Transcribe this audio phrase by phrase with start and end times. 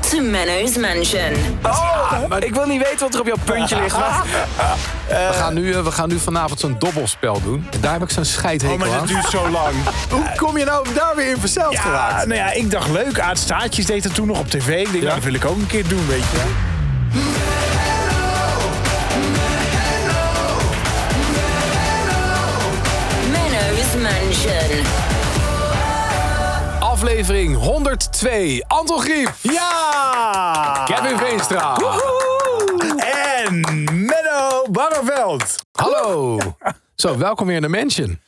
[0.00, 1.32] to Menno's Mansion.
[1.62, 3.98] Oh, ik wil niet weten wat er op jouw puntje ligt.
[3.98, 4.24] maar-
[5.08, 7.66] We gaan, nu, eh, we gaan nu vanavond zo'n dobbelspel doen.
[7.70, 9.06] En daar heb ik zo'n Oh, scheidhekel maar dat aan.
[9.06, 9.74] duurt zo lang.
[10.10, 12.26] Hoe kom je nou daar weer in verzeld Ja, geraakt?
[12.26, 13.20] nou ja, ik dacht leuk.
[13.20, 14.68] Aad Staartjes deed dat toen nog op tv.
[14.86, 16.42] Ik denk, nou, dat wil ik ook een keer doen, weet je.
[23.32, 25.15] Menno's Mansion.
[27.06, 28.62] Aflevering 102.
[28.66, 29.32] Anton Griep.
[29.42, 30.82] Ja!
[30.84, 31.76] Kevin Veenstra.
[33.44, 33.60] En
[34.06, 35.54] Menno Barreveld.
[35.72, 36.38] Hallo.
[36.94, 38.20] Zo, welkom weer in de Mansion.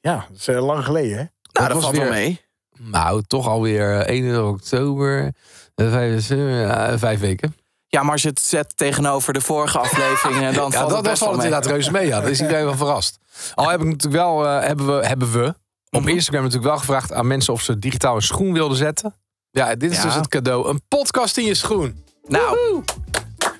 [0.00, 1.24] Ja, dat is eh, lang geleden, hè?
[1.52, 2.40] Nou, dat was valt wel mee.
[2.78, 5.32] Nou, toch alweer eh, 21 oktober.
[5.74, 7.56] eh, Vijf, eh, vijf weken.
[7.86, 10.90] Ja, maar als je het zet tegenover de vorige afleveringen, dan Ja, valt dat, het
[10.90, 11.46] dat best wel valt mee.
[11.46, 12.06] inderdaad reuze mee.
[12.06, 12.20] Ja.
[12.20, 13.18] Dat is iedereen wel verrast.
[13.54, 15.54] Al heb ik natuurlijk wel, eh, hebben we, hebben we
[16.00, 16.08] op.
[16.08, 19.14] Instagram natuurlijk wel gevraagd aan mensen of ze digitaal een schoen wilden zetten.
[19.50, 20.02] Ja, dit is Ja.
[20.02, 20.68] dus het cadeau.
[20.68, 22.04] Een podcast in je schoen.
[22.28, 22.82] Nou,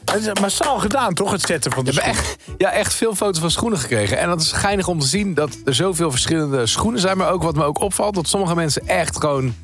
[0.04, 1.30] Dat is massaal gedaan, toch?
[1.30, 2.04] Het zetten van de schoen.
[2.04, 4.18] echt, ja, echt veel foto's van schoenen gekregen.
[4.18, 7.16] En dat is geinig om te zien dat er zoveel verschillende schoenen zijn.
[7.16, 9.54] Maar ook wat me ook opvalt, dat sommige mensen echt gewoon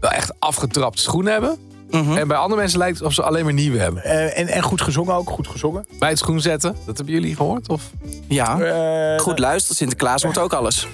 [0.00, 1.58] wel echt afgetrapt schoenen hebben.
[1.92, 2.16] Mhm.
[2.16, 4.04] En bij andere mensen lijkt het of ze alleen maar nieuwe hebben.
[4.04, 5.86] Eh, en, en goed gezongen ook, goed gezongen.
[5.98, 7.68] Bij het schoen zetten, dat hebben jullie gehoord?
[7.68, 7.90] Of?
[8.28, 8.60] ja.
[8.60, 10.86] Eh, Goed luisteren, Sinterklaas wordt ook alles.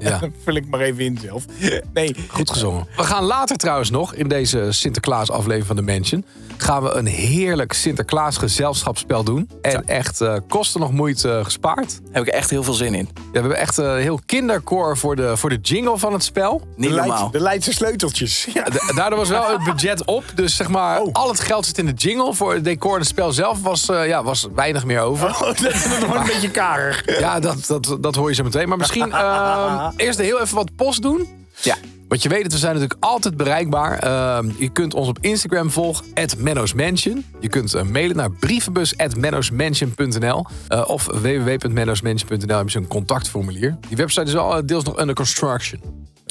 [0.00, 1.44] Ja, vul ik maar even in zelf.
[1.92, 2.86] Nee, goed gezongen.
[2.96, 6.24] We gaan later trouwens nog, in deze Sinterklaas aflevering van de Mansion...
[6.56, 9.50] gaan we een heerlijk Sinterklaas gezelschapsspel doen.
[9.62, 12.00] En echt eh, kosten nog moeite gespaard.
[12.02, 13.08] Daar heb ik echt heel veel zin in.
[13.14, 16.62] Ja, we hebben echt een heel kinderkoor voor de, voor de jingle van het spel.
[16.76, 17.16] Niet de, normaal.
[17.18, 18.46] Leids, de Leidse sleuteltjes.
[18.54, 18.64] Ja.
[18.64, 20.24] Da- Daardoor was wel het budget op.
[20.34, 21.12] Dus zeg maar, Oh.
[21.12, 22.34] al het geld zit in de jingle.
[22.34, 25.28] Voor het decor en het spel zelf was, eh, ja, was weinig meer over.
[25.28, 27.18] Oh, dat is nog een beetje karig.
[27.20, 28.68] Ja, dat, dat, dat hoor je zo meteen.
[28.68, 31.28] Maar misschien eh, eerst heel even wat post doen.
[31.60, 31.74] Ja.
[32.08, 33.98] Want je weet het, we zijn natuurlijk altijd bereikbaar.
[33.98, 36.04] Eh, je kunt ons op Instagram volgen,
[36.38, 37.24] @mennosmansion.
[37.40, 43.76] Je kunt eh, mailen naar brievenbus@mennosmansion.nl uh, of www.mennosmansion.nl heb je zo'n contactformulier.
[43.88, 45.80] Die website is al eh, deels nog under construction.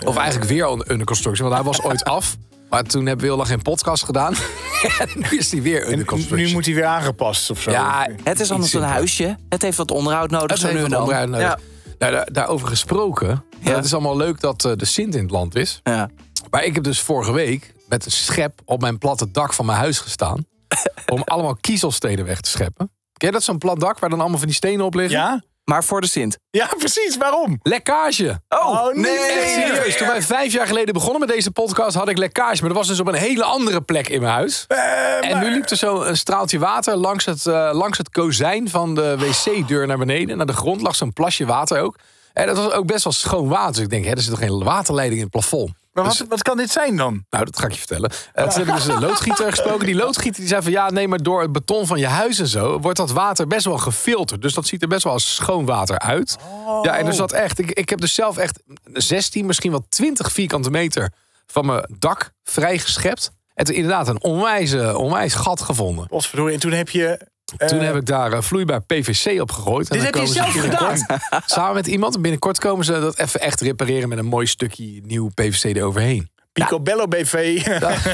[0.05, 2.37] Of eigenlijk weer under construction, want hij was ooit af.
[2.69, 4.33] Maar toen hebben we heel lang geen podcast gedaan.
[4.99, 6.47] en nu is hij weer under En construction.
[6.47, 7.71] nu moet hij weer aangepast of zo.
[7.71, 9.37] Ja, Het is anders een huisje.
[9.49, 10.47] Het heeft wat onderhoud nodig.
[10.47, 11.47] Dat zo nu heeft wat onderhoud nodig.
[11.47, 11.59] Ja.
[11.99, 13.43] Nou, daar, daarover gesproken.
[13.59, 13.75] Ja.
[13.75, 15.79] Het is allemaal leuk dat eh, de Sint in het land is.
[15.83, 16.09] Ja.
[16.49, 19.77] Maar ik heb dus vorige week met een schep op mijn platte dak van mijn
[19.77, 20.45] huis gestaan.
[21.13, 22.91] om allemaal kiezelstenen weg te scheppen.
[23.13, 25.17] Ken je dat zo'n plat dak waar dan allemaal van die stenen op liggen?
[25.19, 25.41] Ja?
[25.69, 26.37] Maar voor de Sint.
[26.49, 27.17] Ja, precies.
[27.17, 27.59] Waarom?
[27.63, 28.41] Lekkage.
[28.49, 29.17] Oh, nee.
[29.17, 29.97] Echt serieus.
[29.97, 32.59] Toen wij vijf jaar geleden begonnen met deze podcast had ik lekkage.
[32.59, 34.65] Maar dat was dus op een hele andere plek in mijn huis.
[34.67, 38.69] Eh, En nu liep er zo een straaltje water langs het, eh, langs het kozijn
[38.69, 40.37] van de wc-deur naar beneden.
[40.37, 41.95] Naar de grond lag zo'n plasje water ook.
[42.33, 43.73] En dat was ook best wel schoon water.
[43.73, 45.71] Dus ik denk, hè, er zit toch geen waterleiding in het plafond.
[46.03, 47.25] Maar Dus- wat, kan dit zijn dan?
[47.29, 48.11] nou, dat ga ik je vertellen.
[48.33, 49.85] Eh, toen heb ik dus een loodgieter gesproken.
[49.85, 52.47] Die loodgieter die zei van ja, nee, maar door het beton van je huis en
[52.47, 54.41] zo wordt dat water best wel gefilterd.
[54.41, 56.37] Dus dat ziet er best wel als schoon water uit.
[56.81, 57.59] Ja, en dus dat echt.
[57.59, 58.59] Ik, ik heb dus zelf echt
[58.93, 61.11] 16, misschien wel 20 vierkante meter
[61.45, 63.31] van mijn dak vrijgeschept.
[63.53, 66.07] En toen inderdaad een onwijs, eh, onwijs gat gevonden.
[66.07, 66.53] Potverdorie.
[66.53, 67.27] En toen heb je...
[67.57, 69.89] eh, Toen heb ik daar eh, vloeibaar PVC op gegooid.
[69.89, 71.21] En Dit dan heb je komen ze zelf binnenkort-
[71.51, 72.21] Samen met iemand.
[72.21, 76.29] Binnenkort komen ze dat even echt repareren met een mooi stukje nieuw PVC eroverheen.
[76.53, 77.33] Picobello BV.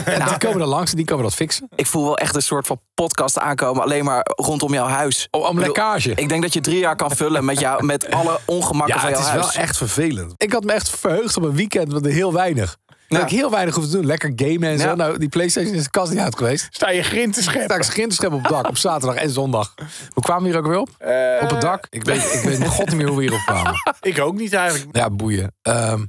[0.06, 1.68] En die komen er langs en die komen dat fixen.
[1.76, 3.84] Ik voel wel echt een soort van podcast aankomen.
[3.84, 5.28] Alleen maar rondom jouw huis.
[5.32, 6.12] Oh, om lekkage.
[6.16, 9.10] Ik denk dat je drie jaar kan vullen met, jou, met alle ongemakken Ja, van
[9.10, 9.54] het jouw is huis.
[9.56, 10.34] wel echt vervelend.
[10.38, 12.78] Ik had me echt verheugd op een weekend met heel weinig.
[13.14, 13.28] Dat Ja.
[13.28, 14.06] ik heel weinig hoef te doen.
[14.06, 14.96] Lekker gamen en zo.
[14.96, 16.68] Nou, die Playstation is de kast niet uit geweest.
[16.72, 17.76] Sta je grind te Sta scheppen.
[17.78, 19.74] ik schrinterschep op het dak op zaterdag en zondag.
[20.14, 20.90] Hoe kwamen we hier ook weer op?
[21.42, 21.88] op het dak?
[21.90, 23.74] Ik weet, ik weet god niet meer hoe we hierop kwamen.
[24.02, 24.96] Ik ook niet eigenlijk.
[24.96, 25.56] Ja, boeien.
[25.62, 26.06] Ehm,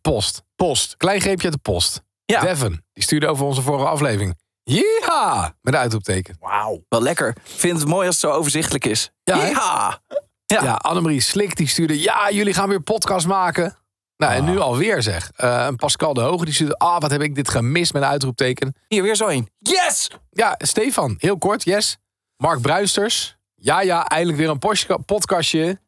[0.00, 0.42] post.
[0.56, 0.96] Post.
[0.96, 2.02] Klein greepje uit de post.
[2.24, 2.40] Ja.
[2.40, 4.38] Devin, die stuurde over onze vorige aflevering.
[4.62, 6.36] Ja, met een uitroepteken.
[6.40, 6.84] Wauw.
[6.88, 7.28] Wel lekker.
[7.28, 9.10] Ik vind het mooi als het zo overzichtelijk is.
[9.24, 9.44] Ja.
[9.46, 10.00] Ja.
[10.46, 12.00] Ja, Annemarie Slik die stuurde...
[12.00, 13.76] Ja, jullie gaan weer podcast maken.
[14.18, 15.30] Nou, en nu alweer zeg.
[15.36, 16.76] En Pascal de Hoge die stuurde...
[16.76, 18.74] Ah, wat heb ik dit gemist met een uitroepteken.
[18.88, 19.48] Hier weer zo een.
[19.58, 20.10] Yes!
[20.30, 21.96] Ja, Stefan, heel kort, yes.
[22.36, 23.36] Mark Bruisters.
[23.54, 25.80] Ja, ja, eindelijk weer een podcastje.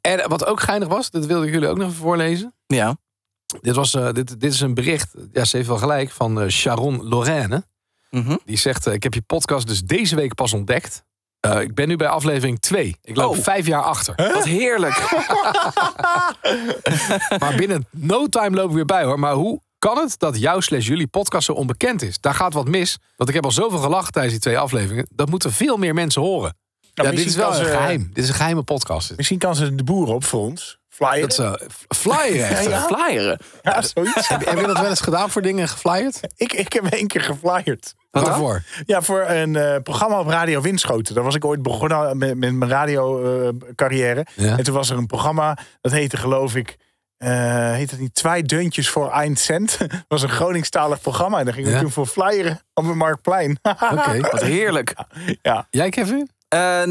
[0.00, 2.54] En wat ook geinig was, dat wilde ik jullie ook nog even voorlezen.
[2.66, 2.96] Ja.
[3.60, 6.48] Dit, was, eh, dit, dit is een bericht, ja, ze heeft wel gelijk, van eh,
[6.48, 7.66] Sharon Lorraine.
[8.10, 8.36] Mhm.
[8.44, 11.04] Die zegt, ik heb je podcast dus deze week pas ontdekt.
[11.40, 12.96] Eh, ik ben nu bij aflevering 2.
[13.02, 13.42] Ik loop Oh.
[13.42, 14.14] vijf jaar achter.
[14.34, 14.96] Wat heerlijk.
[17.38, 19.18] Maar binnen no time loop ik weer bij hoor.
[19.18, 22.20] Maar hoe kan het dat jouw slash jullie podcast zo onbekend is?
[22.20, 22.98] Daar gaat wat mis.
[23.16, 25.06] Want ik heb al zoveel gelachen tijdens die twee afleveringen.
[25.14, 26.56] Dat moeten veel meer mensen horen.
[26.94, 28.10] Ja, dit is wel een ze- geheim.
[28.12, 29.12] Dit is een geheime podcast.
[29.16, 30.78] Misschien kan ze de boer op voor ons.
[30.98, 31.20] Flyer.
[31.20, 31.52] Dat is eh,
[31.88, 32.64] flyer echt.
[32.64, 32.80] Ja, ja.
[32.86, 33.38] Flyeren.
[33.62, 34.28] Ja, zoiets.
[34.28, 36.20] Heb je dat wel eens gedaan voor dingen geflyerd?
[36.36, 37.94] ik, ik heb één keer geflyerd.
[38.10, 38.32] Wat dan?
[38.32, 38.62] Waarvoor?
[38.86, 41.14] Ja, voor een eh, programma op Radio Winschoten.
[41.14, 44.26] Daar was ik ooit begonnen met, met mijn radiocarrière.
[44.34, 44.56] Ja.
[44.58, 46.76] En toen was er een programma, dat heette geloof ik...
[47.18, 49.78] eh heet het niet Twee Deuntjes voor Eind Cent?
[49.78, 51.38] Dat was een Groningstalig programma.
[51.38, 51.82] En daar gingen we Ja.
[51.82, 53.58] toen voor flyeren op het Marktplein.
[53.92, 54.20] Oké.
[54.20, 54.94] Wat heerlijk.
[55.42, 55.66] ja.
[55.70, 56.30] Jij, Kevin?
[56.48, 56.82] Eh,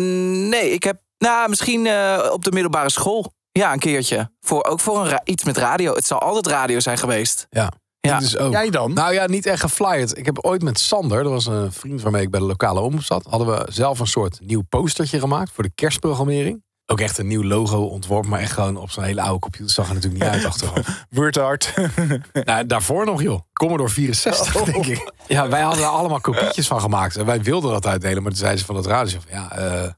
[0.50, 0.98] nee, ik heb...
[1.18, 3.34] Nou, misschien eh, op de middelbare school.
[3.58, 4.32] Ja, een keertje.
[4.42, 5.94] Voor, ook voor een iets met radio.
[5.94, 7.48] Het zal altijd radio zijn geweest.
[7.50, 7.72] Ja.
[8.00, 8.20] Ja.
[8.20, 8.52] Dus ook.
[8.52, 8.94] Jij dan?
[8.94, 10.18] Nou ja, niet echt geflyerd.
[10.18, 13.04] Ik heb ooit met Sander, dat was een vriend waarmee ik bij de lokale omroep
[13.04, 16.64] zat, hadden we zelf een soort nieuw postertje gemaakt voor de kerstprogrammering.
[16.86, 19.70] Ook echt een nieuw logo ontworpen, maar echt gewoon op zo'n hele oude computer.
[19.70, 21.06] Zag er natuurlijk niet uit achteraf.
[21.10, 21.74] Wordart.
[22.44, 23.42] nou, daarvoor nog joh.
[23.54, 25.12] Commodore 64, denk ik.
[25.28, 27.16] Ja, wij hadden er allemaal kopietjes van gemaakt.
[27.16, 29.92] En wij wilden dat uitdelen, maar toen zeiden ze van het radio, van, ja, eh,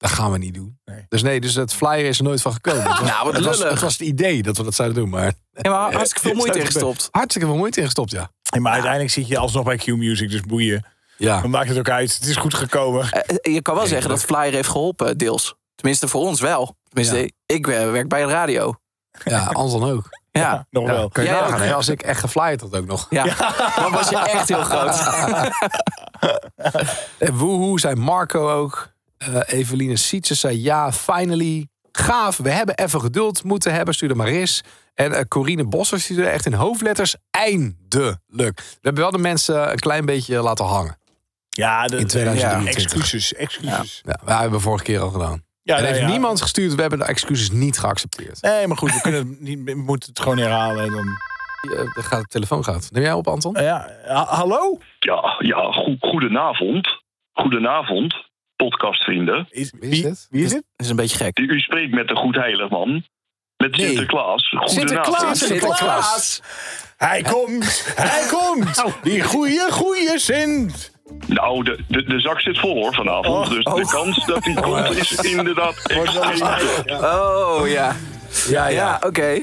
[0.00, 0.78] dat gaan we niet doen.
[0.84, 1.04] Nee.
[1.08, 2.82] Dus nee, dus het flyer is er nooit van gekomen.
[2.82, 5.08] Het was, Nou, wat het, was, het was het idee dat we dat zouden doen,
[5.10, 7.08] maar Ja, maar hartstikke veel moeite Zou in het gestopt.
[7.10, 8.30] hartstikke veel moeite ingestopt, ja.
[8.42, 10.84] Hey, maar uiteindelijk zit je alsnog bij Q-Music, dus boeien.
[11.16, 12.14] Ja, Dan maakt het ook uit.
[12.14, 13.10] Het is goed gekomen.
[13.10, 15.54] Eh, je kan wel zeggen dat Flyer heeft geholpen, deels.
[15.74, 16.76] Tenminste, voor ons wel.
[16.88, 18.74] Tenminste, ik eh, werk bij de radio.
[19.24, 20.08] ja anders dan ook.
[20.32, 21.08] Ja, Nog wel.
[21.08, 21.72] Kan je nagaan?
[21.74, 23.06] Als ik echt geflyerd had ook nog.
[23.10, 23.24] ja.
[23.76, 25.00] dan was je echt heel groot.
[27.18, 28.89] En woehoe zei Marco ook.
[29.20, 31.68] Eh Eveline Sietse zei ja, finally.
[31.92, 34.62] Gaaf, we hebben even geduld moeten hebben, stuurde Maris.
[34.94, 38.56] En eh, Corine Bosser stuurde echt in hoofdletters eindelijk.
[38.60, 40.98] We hebben wel de mensen een klein beetje laten hangen.
[41.48, 42.84] Ja, de, In 2023.
[42.84, 43.34] excuses.
[43.34, 44.02] Excuses.
[44.04, 45.42] Ja, we hebben we vorige keer al gedaan.
[45.62, 46.10] Ja, en nou heeft ja.
[46.12, 48.42] niemand gestuurd, we hebben de excuses niet geaccepteerd.
[48.42, 50.84] Nee, maar goed, we, kunnen het niet, we moeten het gewoon herhalen.
[50.84, 51.06] En dan...
[51.06, 52.88] Eh, de, gaat, de telefoon gaat.
[52.90, 53.52] Neem jij op, Anton?
[53.62, 54.78] Ja, ha- hallo?
[54.98, 56.88] Ja, ja go- goedenavond.
[57.32, 58.29] Goedenavond,
[58.68, 59.46] podcastvrienden.
[59.50, 60.26] Is, Wie is dit?
[60.30, 60.62] Wie is het?
[60.76, 61.38] Dat is een beetje gek.
[61.38, 63.04] U, u spreekt met de Goedheiligman.
[63.56, 63.86] Met Nee.
[63.86, 64.54] Sinterklaas.
[64.64, 65.38] Sinterklaas.
[65.38, 66.42] Sinterklaas.
[66.96, 68.84] Hij komt, hij komt.
[69.02, 70.92] Die goeie, goeie Sint.
[71.26, 73.46] Nou, de, de, de zak zit vol hoor vanavond.
[73.48, 73.50] Oh.
[73.50, 77.02] dus de kans dat hij komt is inderdaad extreem.
[77.04, 77.96] Oh, ja.
[78.48, 79.40] Ja, Ja, oké.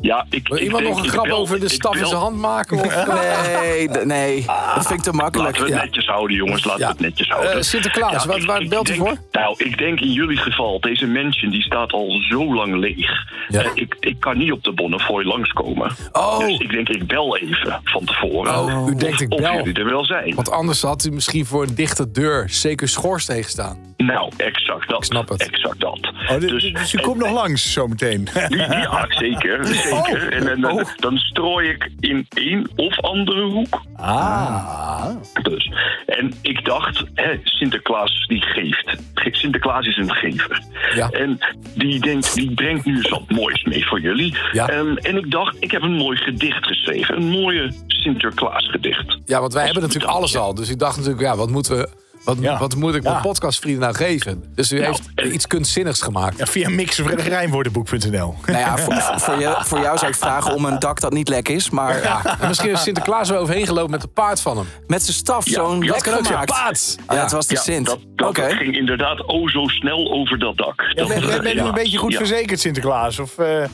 [0.00, 2.36] Ja, ik, Wil ik iemand denk, nog een grap over de staf in zijn hand
[2.36, 2.78] maken?
[2.78, 3.06] Of,
[3.60, 4.44] Nee, nee.
[4.74, 5.48] Dat vind ik te makkelijk.
[5.50, 5.84] Laten we het Ja.
[5.84, 6.64] netjes houden, jongens.
[6.64, 6.86] Laten Ja.
[6.86, 7.52] we het netjes houden.
[7.54, 9.16] Eh, Sinterklaas, wat- ik- waar ik belt u voor?
[9.32, 13.10] Nou, ik denk in jullie geval, deze mansion die staat al zo lang leeg.
[13.48, 13.62] Ja.
[13.62, 15.90] Eh, ik, ik kan niet op de Bonnefoy langskomen.
[16.12, 16.38] Oh.
[16.38, 18.58] Dus ik denk, ik bel even van tevoren.
[18.58, 19.54] Oh, u denkt ik of bel.
[19.54, 20.34] jullie er wel zijn.
[20.34, 23.78] Want anders had u misschien voor een dichte deur zeker schoorsteen gestaan.
[23.96, 24.98] Nou, exact dat.
[24.98, 25.42] Ik snap het.
[25.48, 26.12] Exact dat.
[26.30, 28.28] Oh, dus, dus u komt nog langs zometeen.
[28.48, 29.66] Ja, zeker.
[29.66, 30.32] zeker.
[30.32, 33.80] En, en, dan- dan strooi ik in één of andere hoek.
[33.96, 35.06] Ah.
[35.42, 35.70] Dus.
[36.06, 38.96] En ik dacht, hè, Sinterklaas die geeft.
[39.14, 40.62] Ge- Sinterklaas is een gever.
[40.94, 41.08] Ja.
[41.10, 41.38] En
[41.74, 44.36] die denkt, die brengt nu eens wat moois mee voor jullie.
[44.52, 44.68] Ja.
[44.68, 47.16] Ehm, en ik dacht, ik heb een mooi gedicht geschreven.
[47.16, 49.18] Een mooie Sinterklaas gedicht.
[49.24, 50.54] Ja, want wij hebben natuurlijk alles al.
[50.54, 52.04] Dus ik dacht natuurlijk, ja, wat moeten we.
[52.26, 52.58] Wat, Ja.
[52.58, 53.10] wat moet ik Ja.
[53.10, 54.44] mijn podcastvrienden nou geven?
[54.54, 56.38] Dus u Nou, heeft en- iets kunstzinnigs gemaakt.
[56.38, 58.34] Ja, via mixrijnwoordenboek.nl.
[58.46, 61.28] Nou ja, voor, voor, je, voor jou zou ik vragen om een dak dat niet
[61.28, 61.70] lek is.
[61.70, 64.66] Maar misschien is Sinterklaas er overheen gelopen met een paard van hem.
[64.86, 66.46] met zijn staf Ja, zo'n ja, lek gemaakt.
[66.52, 66.96] paard.
[67.08, 67.86] Oh, ja, het was de Ja, Sint.
[67.86, 68.40] dat, dat, Oké.
[68.42, 70.80] dat ging inderdaad oh zo snel over dat dak.
[70.80, 72.18] Ja, Dat, ben, ben, ben u ja, een beetje goed ja.
[72.18, 73.18] verzekerd, Sinterklaas?
[73.18, 73.64] Of, eh,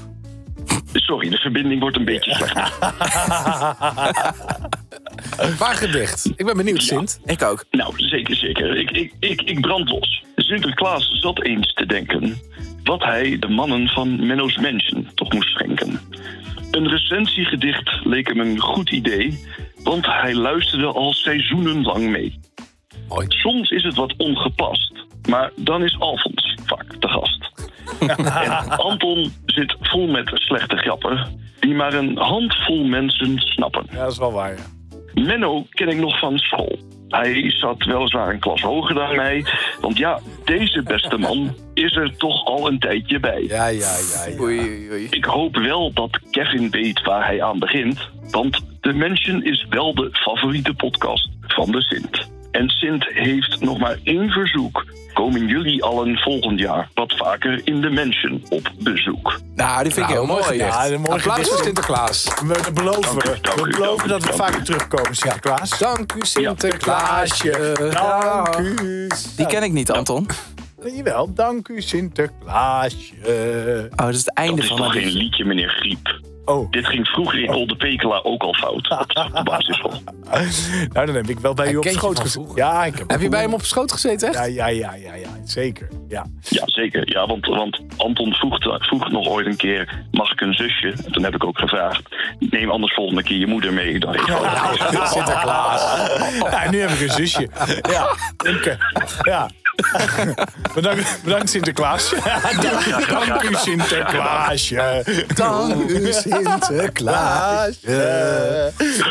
[0.92, 2.70] Sorry, de verbinding wordt een beetje slecht.
[5.58, 6.32] Waar gedicht?
[6.36, 6.86] Ik ben benieuwd, Ja.
[6.86, 7.20] Sint.
[7.24, 7.64] Ik ook.
[7.70, 8.76] Nou, zeker, zeker.
[8.76, 10.24] Ik, ik, ik, ik brand los.
[10.36, 12.40] Sinterklaas zat eens te denken
[12.84, 16.00] wat hij de mannen van Menno's Mansion toch moest schenken.
[16.70, 19.46] Een recensiegedicht leek hem een goed idee,
[19.82, 22.40] want hij luisterde al seizoenenlang mee.
[23.08, 23.26] Mooi.
[23.28, 24.92] Soms is het wat ongepast,
[25.28, 27.50] maar dan is Alfons vaak de gast.
[28.46, 33.86] en Anton zit vol met slechte grappen, die maar een handvol mensen snappen.
[33.90, 34.50] ja, dat is wel waar.
[34.56, 34.81] ja.
[35.14, 36.78] Menno ken ik nog van school.
[37.08, 39.44] Hij zat weliswaar een klas hoger dan mij.
[39.80, 43.42] Want ja, deze beste man is er toch al een tijdje bij.
[43.42, 44.26] Ja, ja, ja.
[44.28, 44.40] ja.
[44.40, 45.06] Oei, oei, oei.
[45.10, 48.10] Ik hoop wel dat Kevin weet waar hij aan begint.
[48.30, 52.31] Want The Mansion is wel de favoriete podcast van de Sint.
[52.52, 54.84] En Sint heeft nog maar één verzoek.
[55.12, 59.40] Komen jullie allen volgend jaar wat vaker in de Mansion op bezoek?
[59.54, 60.42] Nou, die vind ik Nou, heel mooi.
[60.42, 60.64] gedicht.
[60.74, 62.24] Ja, een mooi Applaus voor Sinterklaas.
[62.46, 65.78] We beloven, Dank u, dank we beloven dank u, dat we vaker terugkomen, Sinterklaas.
[65.78, 67.90] Dank u, Sinterklaasje.
[67.92, 69.08] Dank u.
[69.36, 70.26] Die ken ik niet, Anton.
[70.96, 73.12] Jawel, dank u Sinterklaasje.
[73.90, 75.18] Oh, dat is het einde Dat is van toch het geen liedje.
[75.22, 76.20] liedje, meneer Griep?
[76.44, 78.90] Oh, Dit ging vroeger in Olde Pekela ook al fout.
[78.90, 80.02] Op de basisschool.
[80.92, 82.52] nou dan heb ik wel bij Hij u op schoot van gezeten.
[82.54, 84.36] Ja, ik heb, Heb je bij hem op schoot gezeten, echt?
[84.36, 85.88] Ja, ja, ja, ja, ja, zeker.
[86.08, 86.26] Ja.
[86.42, 87.12] Ja, zeker.
[87.12, 90.94] Ja, want, want Anton vroeg, vroeg nog ooit een keer, mag ik een zusje?
[91.04, 92.02] En toen heb ik ook gevraagd,
[92.38, 93.98] neem anders volgende keer je moeder mee.
[93.98, 96.08] Dan hij Sinterklaas.
[96.50, 97.48] Ja, nu heb ik een zusje.
[97.90, 98.16] Ja.
[99.22, 99.50] Ja.
[100.74, 102.14] Bedankt, bedankt Sinterklaas.
[102.60, 105.04] dank, dank u Sinterklaasje.
[105.34, 107.78] Dank u, Sinterklaas.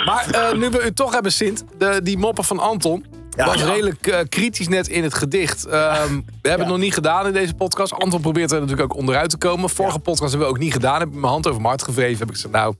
[0.06, 3.06] Maar eh, nu we u toch hebben, Sint, de, die moppen van Anton...
[3.36, 3.46] Ja.
[3.46, 3.66] was Ja.
[3.66, 5.66] redelijk eh, kritisch net in het gedicht.
[5.66, 7.94] Ehm, we hebben het nog niet gedaan in deze podcast.
[7.94, 9.70] Anton probeert er natuurlijk ook onderuit te komen.
[9.70, 11.00] Vorige podcast hebben we ook niet gedaan.
[11.00, 12.18] Heb ik mijn hand over mijn hart gewreven.
[12.20, 12.76] Heb ik gezegd, nou,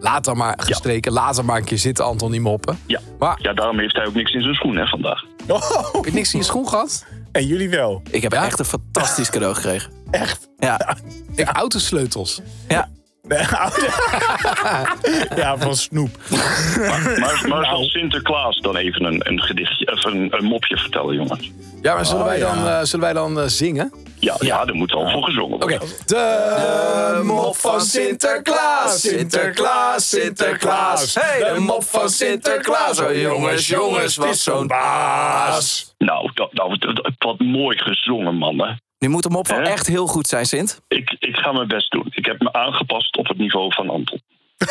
[0.00, 1.12] laat dan maar gestreken.
[1.12, 2.78] Laat dan maar een keer zitten, Anton, die moppen.
[2.86, 3.00] Ja.
[3.18, 5.24] Maar ja, daarom heeft hij ook niks in zijn schoen hè, vandaag.
[5.48, 7.06] Oh, heb je niks in je schoen gehad?
[7.32, 8.02] en jullie wel.
[8.10, 8.44] Ik heb Ja?
[8.44, 9.92] echt een fantastisch cadeau gekregen.
[10.10, 10.48] Echt.
[10.58, 10.96] Ja,
[11.34, 12.40] Ik autosleutels.
[12.68, 12.88] ja.
[15.36, 16.10] Ja, van Snoep.
[16.30, 17.64] Maar, maar Nou.
[17.64, 21.50] zal Sinterklaas dan even een, een gedichtje, of een, een mopje vertellen, jongens?
[21.82, 22.54] Ja, maar zullen Oh, wij ja.
[22.54, 23.92] dan, eh, zullen wij dan eh, zingen?
[24.18, 24.64] Ja, ja.
[24.64, 25.78] daar moet al voor gezongen Oké.
[25.78, 25.88] worden.
[26.06, 31.14] De mop van Sinterklaas, Sinterklaas, Sinterklaas.
[31.20, 33.00] Hey, de mop van Sinterklaas.
[33.00, 35.94] Oh jongens, jongens, wat zo'n baas.
[35.98, 38.82] Nou, dat, nou dat- dat- wat mooi gezongen, mannen.
[39.00, 39.64] Nu moet hem op wel Hè?
[39.64, 40.80] echt heel goed zijn, Sint.
[40.88, 42.06] Ik, ik ga mijn best doen.
[42.10, 44.20] Ik heb me aangepast op het niveau van Anton.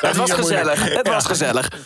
[0.00, 0.94] Het was gezellig.
[0.94, 1.68] Het was gezellig.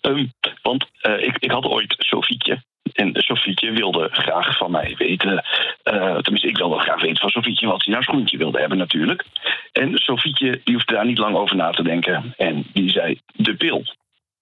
[0.00, 0.26] Ehm,
[0.62, 2.62] want eh, ik, ik had ooit Sofietje.
[2.92, 5.44] En Sofietje wilde graag van mij weten.
[5.82, 9.24] eh, tenminste, ik wilde graag weten van Sofietje wat hij nou schoentje wilde hebben, natuurlijk.
[9.72, 12.34] En Sofietje die hoefde daar niet lang over na te denken.
[12.36, 13.84] En die zei: De pil.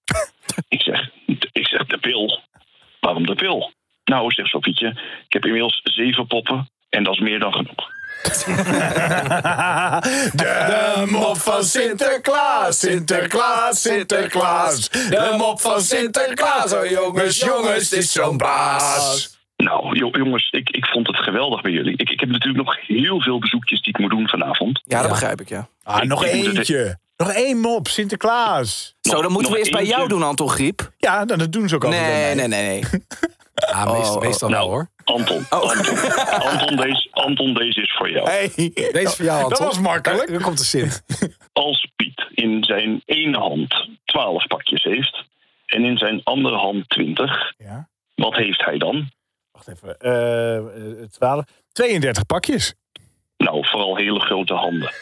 [0.69, 1.09] ik, zeg,
[1.53, 2.41] ik zeg: De pil.
[3.01, 3.73] Waarom de pil?
[4.07, 4.89] Nou, zegt Sofietje,
[5.27, 6.71] ik heb inmiddels zeven poppen.
[6.89, 7.95] En dat is meer dan genoeg.
[10.33, 14.89] De mop van Sinterklaas, Sinterklaas, Sinterklaas.
[14.91, 19.39] De mop van Sinterklaas, oh jongens, jongens, het is zo'n baas.
[19.57, 21.97] Nou, jo- jongens, ik, ik vond het geweldig bij jullie.
[21.97, 24.83] Ik, ik heb natuurlijk nog heel veel bezoekjes die ik moet doen vanavond.
[24.85, 25.69] Ja, dat begrijp ik, ja.
[25.83, 26.99] Ah, nog Ik eentje.
[27.17, 28.95] Nog één mop, Sinterklaas.
[29.01, 30.91] Zo, dan moeten we eerst bij jou doen, Anton Griep.
[30.97, 32.47] Ja, nou, dat doen ze ook altijd bij Nee, mij.
[32.47, 32.85] nee, nee, nee.
[33.71, 34.89] Ja, meestal, Oh, meestal Nou, wel hoor.
[35.05, 35.61] Anton, Oh.
[35.61, 35.99] Anton,
[36.51, 38.29] Anton, deze, Anton, deze is voor jou.
[38.31, 38.53] Hey.
[38.75, 39.67] Deze is voor jou, Dat Anton.
[39.67, 40.33] was makkelijk.
[40.33, 41.03] Dan komt de Sint.
[41.53, 45.25] Als Piet in zijn ene hand 12 pakjes heeft
[45.67, 49.11] en in zijn andere hand 20, Ja, wat heeft hij dan?
[49.53, 49.99] wacht even.
[49.99, 52.75] Eh, eh, 12, 32 pakjes.
[53.37, 54.93] Nou, vooral hele grote handen.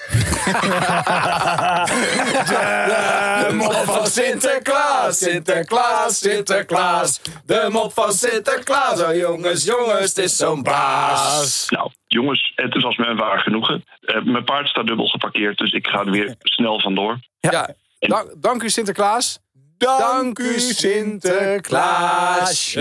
[3.49, 7.21] De mop van Sinterklaas, Sinterklaas, Sinterklaas.
[7.47, 9.03] De mop van Sinterklaas.
[9.03, 11.67] Oh jongens, jongens, het is zo'n baas.
[11.69, 13.85] Nou, jongens, het was me een waar genoegen.
[14.01, 17.19] Eh, mijn paard staat dubbel geparkeerd, dus ik ga er weer snel vandoor.
[17.41, 17.69] Ja.
[17.99, 19.39] Dank, dank u Sinterklaas.
[19.79, 22.81] Dank u Sinterklaasje.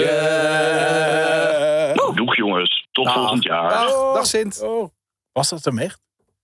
[2.16, 3.14] Doeg jongens, tot Dag.
[3.14, 3.70] volgend jaar.
[3.70, 4.62] Dag, dag Sint.
[4.62, 4.90] Oh.
[5.34, 6.00] Was dat hem echt?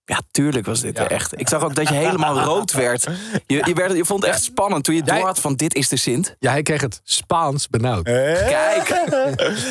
[0.09, 1.39] Ja, tuurlijk was dit echt.
[1.39, 3.07] Ik zag ook dat je helemaal rood werd.
[3.45, 3.95] Je, je, werd.
[3.95, 6.35] je vond het echt spannend toen je door had van dit is de Sint.
[6.39, 8.03] Ja, hij kreeg het Spaans benauwd.
[8.03, 8.89] Kijk,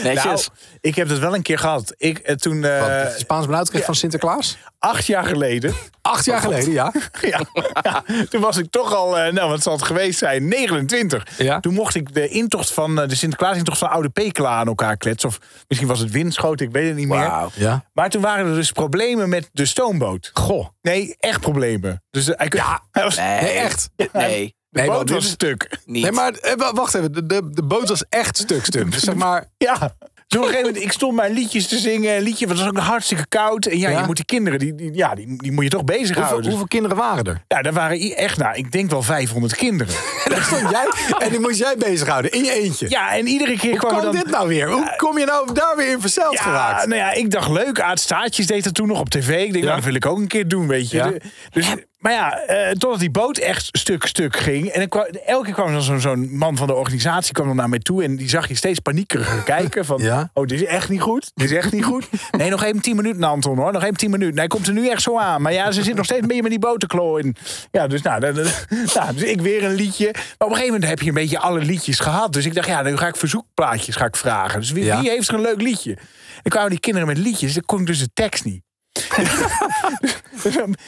[0.03, 0.25] netjes.
[0.25, 0.41] Nou,
[0.81, 1.95] ik heb dat wel een keer gehad.
[1.97, 4.57] Ik, eh, toen, eh, Spaans benauwd kreeg van Sinterklaas?
[4.79, 5.75] Acht jaar geleden.
[6.03, 6.93] Acht jaar geleden, ja.
[7.21, 7.41] ja,
[7.83, 11.39] ja, toen was ik toch al, eh, nou wat zal het geweest zijn, 29.
[11.39, 11.61] Ja.
[11.61, 15.29] Toen mocht ik de intocht van, eh, de Sinterklaas-intocht van Oude Pekela aan elkaar kletsen.
[15.29, 17.19] Of misschien was het windschoten, ik weet het niet meer.
[17.19, 17.51] Wauw.
[17.55, 17.85] Ja.
[17.93, 20.31] Maar toen waren er dus problemen met de stoomboot.
[20.35, 20.67] Goh.
[20.83, 22.03] Nee, echt problemen.
[22.11, 23.91] Dus eh, hij, ja, hij was, Nee, Nee, echt.
[24.13, 25.79] Nee, de Nee, boot was is- stuk.
[25.85, 26.03] niet.
[26.03, 27.13] Nee, maar wa- wacht even.
[27.13, 28.93] De, de, de boot was echt stuk stuk.
[28.93, 29.45] Dus zeg maar...
[29.57, 29.97] Ja.
[30.29, 32.17] Dus op een gegeven moment, ik stond maar liedjes te zingen.
[32.17, 33.67] Een liedje, want het was ook hartstikke koud.
[33.67, 34.01] En ja, Ja?
[34.01, 36.39] je moet die kinderen, die, die, ja, die, die moet je toch Hoeveel, bezighouden.
[36.41, 37.43] Dus- hoeveel kinderen waren er?
[37.49, 39.95] Ja, daar waren echt, nou, ik denk wel 500 kinderen.
[40.25, 40.87] En daar stond jij
[41.19, 42.87] en die moest jij bezighouden in je eentje.
[42.91, 44.13] Ja, en iedere keer Hoe kwam kan dan...
[44.13, 44.71] dit nou weer?
[44.71, 46.87] Hoe kom je nou daar weer in verzeild Ja, geraakt?
[46.87, 47.81] nou ja, ik dacht leuk.
[47.81, 49.29] Aad Staartjes deed dat toen nog op tv.
[49.45, 51.21] Ik denk, nou, dat wil ik ook een keer doen, weet je.
[51.51, 54.67] Dus, maar ja, eh, totdat die boot echt stuk, stuk ging.
[54.69, 57.79] En kwam, elke keer kwam zo'n zo'n man van de organisatie kwam dan naar mij
[57.79, 58.03] toe.
[58.05, 59.85] En die zag je steeds paniekeriger kijken.
[59.85, 60.31] Van, Ja.
[60.35, 61.31] oh, dit is echt niet goed.
[61.35, 62.09] Dit is echt niet goed.
[62.31, 63.73] Nee, nog even tien minuten, Anton, hoor.
[63.73, 64.35] Nog even tien minuten.
[64.35, 65.43] Nee, hij komt er nu echt zo aan.
[65.43, 67.35] Maar ja, ze zit nog steeds een beetje met die boot te klooien.
[67.71, 68.47] Ja, dus nou, dan- dan-
[68.95, 70.05] nou, dus ik weer een liedje.
[70.13, 72.33] Maar op een gegeven moment heb je een beetje alle liedjes gehad.
[72.33, 74.61] Dus ik dacht, ja, dan ga ik verzoekplaatjes ga ik vragen.
[74.61, 75.01] Dus wie, Ja.
[75.01, 75.95] wie heeft er een leuk liedje?
[75.95, 77.55] Dan kwamen die kinderen met liedjes.
[77.55, 78.63] Dan kon ik dus de tekst niet.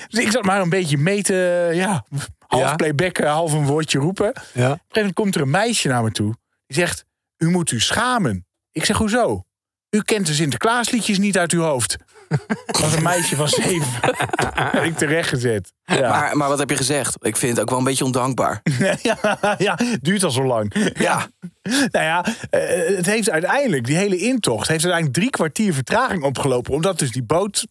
[0.08, 2.04] Dus ik zat maar een beetje mee te, ja,
[2.46, 2.74] half Ja.
[2.76, 4.28] playbacken, half een woordje roepen.
[4.28, 4.68] Op een Ja.
[4.68, 6.34] gegeven moment komt er een meisje naar me toe.
[6.66, 7.04] Die zegt,
[7.38, 8.46] u moet u schamen.
[8.72, 9.44] Ik zeg, hoezo?
[9.90, 11.96] U kent de Sinterklaasliedjes niet uit uw hoofd.
[12.66, 13.88] Dat was een meisje van zeven.
[14.72, 15.72] Heb ik terecht gezet.
[15.84, 16.08] Ja.
[16.10, 17.16] Maar, maar wat heb je gezegd?
[17.20, 18.60] Ik vind het ook wel een beetje ondankbaar.
[19.02, 20.92] ja, ja, duurt al zo lang.
[20.98, 21.26] Ja.
[21.62, 24.68] Nou ja, eh, het heeft uiteindelijk, die hele intocht...
[24.68, 26.72] heeft uiteindelijk drie kwartier vertraging opgelopen...
[26.74, 27.66] omdat dus die boot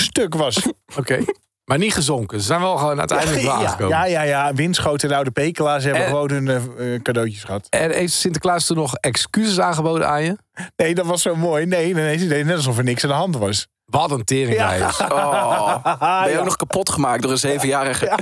[0.00, 0.62] stuk was.
[0.98, 1.24] Oké.
[1.64, 2.40] Maar niet gezonken.
[2.40, 3.88] Ze zijn wel gewoon uiteindelijk wel ja, aangekomen.
[3.96, 4.52] ja, ja, ja.
[4.54, 7.66] Winschoten en oude pekelaars hebben En- gewoon hun eh, eh, cadeautjes gehad.
[7.70, 10.36] En heeft Sinterklaas toen nog excuses aangeboden aan je?
[10.76, 11.66] Nee, dat was zo mooi.
[11.66, 13.66] Nee, nee, nee, ze deden net alsof er niks aan de hand was.
[13.84, 14.90] Wat een tering Ja.
[14.98, 15.82] Oh,
[16.22, 16.38] ben je Ja.
[16.38, 18.18] ook nog kapot gemaakt door een zevenjarige?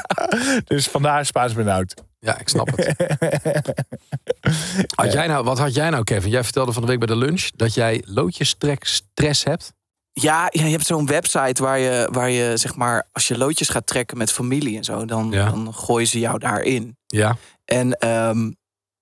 [0.64, 1.94] Dus vandaar Spaans benauwd.
[2.18, 2.94] Ja, ik snap het.
[4.94, 6.30] Had jij nou, wat had jij nou, Kevin?
[6.30, 9.72] Jij vertelde van de week bij de lunch dat jij loodjestrek stress hebt.
[10.12, 13.86] Ja, je hebt zo'n website waar je, waar je, zeg maar, als je loodjes gaat
[13.86, 15.50] trekken met familie en zo, dan, Ja.
[15.50, 16.96] dan gooien ze jou daarin.
[17.06, 17.36] Ja.
[17.64, 18.50] En ehm,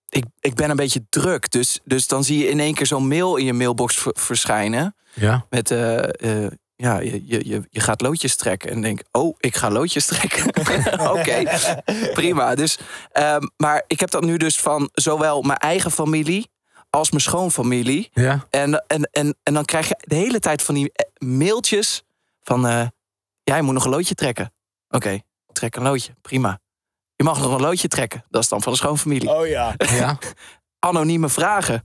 [0.08, 3.08] ik, ik ben een beetje druk, dus, dus dan zie je in één keer zo'n
[3.08, 4.94] mail in je mailbox verschijnen.
[5.14, 5.46] Ja.
[5.50, 8.70] Met, eh, eh, ja, je, je, je, je gaat loodjes trekken.
[8.70, 10.46] En denk, oh, ik ga loodjes trekken.
[11.14, 11.42] Oké,
[12.20, 12.54] prima.
[12.54, 12.78] Dus,
[13.12, 16.50] ehm, maar ik heb dat nu dus van zowel mijn eigen familie
[16.90, 18.10] als mijn schoonfamilie.
[18.12, 18.46] Ja.
[18.50, 22.02] En, en, en, en dan krijg je de hele tijd van die eh, mailtjes
[22.42, 22.66] van...
[22.66, 22.86] eh
[23.44, 24.52] ja, je moet nog een loodje trekken.
[24.88, 25.20] Oké,
[25.52, 26.58] trek een loodje, prima.
[27.16, 28.24] Je mag nog een loodje trekken.
[28.30, 29.30] Dat is dan van de schoonfamilie.
[29.30, 29.74] Oh ja.
[30.00, 30.18] ja.
[30.78, 31.84] Anonieme vragen.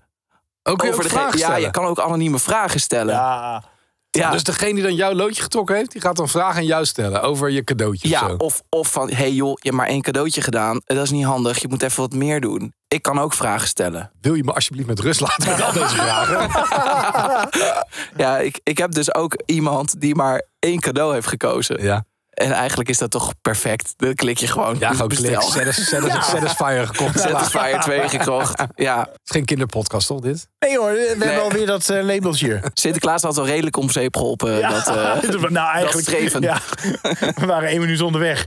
[0.64, 3.14] Ook weer Over de ja, je kan ook anonieme vragen stellen.
[3.14, 3.64] Ja,
[4.10, 4.22] Ja.
[4.22, 6.86] ja, Dus degene die dan jouw loodje getrokken heeft, die gaat dan vragen aan jou
[6.86, 8.36] stellen over je cadeautje of zo.
[8.38, 10.82] of, of van, hey joh, je hebt maar één cadeautje gedaan.
[10.86, 12.74] Dat is niet handig, je moet even wat meer doen.
[12.94, 14.12] Ik kan ook vragen stellen.
[14.22, 16.50] Wil je me alsjeblieft met rust laten met al deze vragen?
[18.24, 21.84] Ja, ik, ik heb dus ook iemand die maar één cadeau heeft gekozen.
[21.84, 22.06] Ja.
[22.34, 23.94] En eigenlijk is dat toch perfect.
[23.98, 24.76] Dan klik je gewoon.
[24.80, 25.40] Ja, gewoon bestel.
[25.40, 25.52] klik.
[25.52, 27.20] Satis- Satis- Satisfyer gekocht.
[27.20, 28.62] Satisfyer 2 gekocht.
[28.76, 30.48] Ja, Het is geen kinderpodcast, toch, dit?
[30.60, 31.28] Nee hoor, we Nee.
[31.28, 32.62] hebben alweer dat labeltje.
[32.74, 34.62] Sinterklaas had wel redelijk om zeep geholpen.
[34.62, 34.94] Dat, eh,
[35.50, 36.08] nou, eigenlijk.
[36.08, 36.42] streven.
[36.42, 36.60] Ja,
[37.42, 38.46] we waren één minuut onderweg.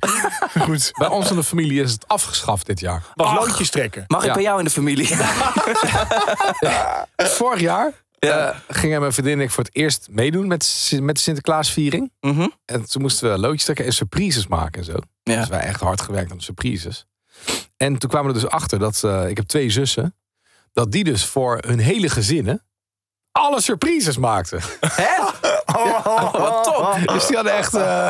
[0.60, 0.90] Goed.
[0.98, 3.02] Bij ons in de familie is het afgeschaft dit jaar.
[3.14, 3.46] Was Ach.
[3.46, 4.04] loodjes trekken.
[4.06, 4.32] mag ik Ja.
[4.34, 5.16] bij jou in de familie?
[7.16, 8.50] Vorig jaar Ja.
[8.52, 12.12] eh, gingen mijn vriendin en ik voor het eerst meedoen met, met de Sinterklaasviering.
[12.20, 12.48] Mhm.
[12.64, 14.96] En toen moesten we loodjes trekken en surprises maken en zo.
[15.22, 15.40] Ja.
[15.40, 17.06] Dus wij echt hard gewerkt aan de surprises.
[17.76, 20.16] En toen kwamen we er dus achter dat eh, ik heb twee zussen.
[20.72, 22.64] Dat die dus voor hun hele gezinnen
[23.32, 24.60] alle surprises maakten.
[24.80, 25.45] Hè?
[26.32, 26.98] Wat top.
[27.06, 28.08] Dus die hadden echt eh,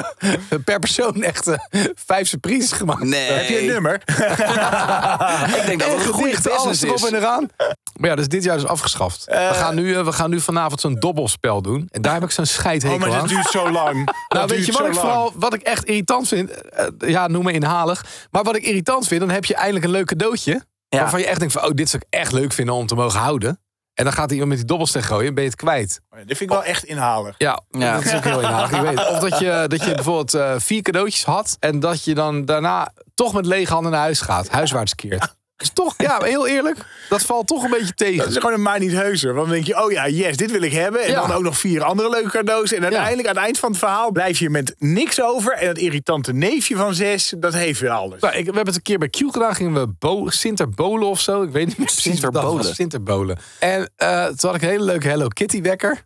[0.65, 1.59] per persoon echt eh,
[2.07, 3.03] vijf surprises gemaakt.
[3.03, 3.31] Nee.
[3.33, 3.95] Heb je een nummer?
[5.61, 7.05] Ik denk dat het een goede business erop is.
[7.05, 7.49] en eraan.
[7.97, 9.25] Maar ja, dus dit jaar is afgeschaft.
[9.25, 11.89] we, gaan nu, eh, we gaan nu vanavond zo'n dobbelspel doen.
[11.91, 13.27] En daar heb ik zo'n Oh, scheidhekel maar dat aan.
[13.27, 13.95] duurt zo lang.
[14.29, 14.99] Nou, Dat weet je wat ik lang.
[14.99, 16.51] vooral, wat ik echt irritant vind?
[16.51, 18.05] Eh, ja, noem me inhalig.
[18.31, 20.65] Maar wat ik irritant vind, dan heb je eindelijk een leuk cadeautje.
[20.89, 20.99] Ja.
[21.01, 23.21] Waarvan je echt denkt van, oh, dit zou ik echt leuk vinden om te mogen
[23.21, 23.61] houden.
[23.97, 26.01] En dan gaat iemand met die dobbelsteen gooien en ben je het kwijt.
[26.11, 27.35] Dit vind ik wel echt inhalig.
[27.39, 27.95] Ja, Ja.
[27.95, 28.73] dat is ook heel inhalig.
[28.73, 29.09] Ik weet.
[29.09, 31.57] Of dat je, dat je bijvoorbeeld eh, vier cadeautjes had...
[31.61, 34.49] en dat je dan daarna toch met lege handen naar huis gaat.
[34.49, 35.35] Huiswaarts keert.
[35.57, 38.29] Dus toch, ja, heel eerlijk, dat valt toch een beetje Dat tegen.
[38.29, 39.35] is gewoon een maar niet heuzer.
[39.35, 41.01] Want dan denk je, oh ja, yes, dit wil ik hebben.
[41.03, 41.27] En Ja.
[41.27, 42.73] dan ook nog vier andere leuke cadeaus.
[42.73, 45.53] En uiteindelijk, aan het eind van het verhaal, blijf je met niks over.
[45.53, 48.21] En dat irritante neefje van zes, dat heeft weer alles.
[48.21, 49.55] Nou, ik, we hebben het een keer bij Q gedaan.
[49.55, 51.43] Gingen we bo Sinterbolen of zo.
[51.43, 52.75] Ik weet niet meer precies dat Sinterbolen.
[52.75, 53.39] Sinterbolen.
[53.59, 56.05] En eh, toen had ik een hele leuke Hello Kitty wekker.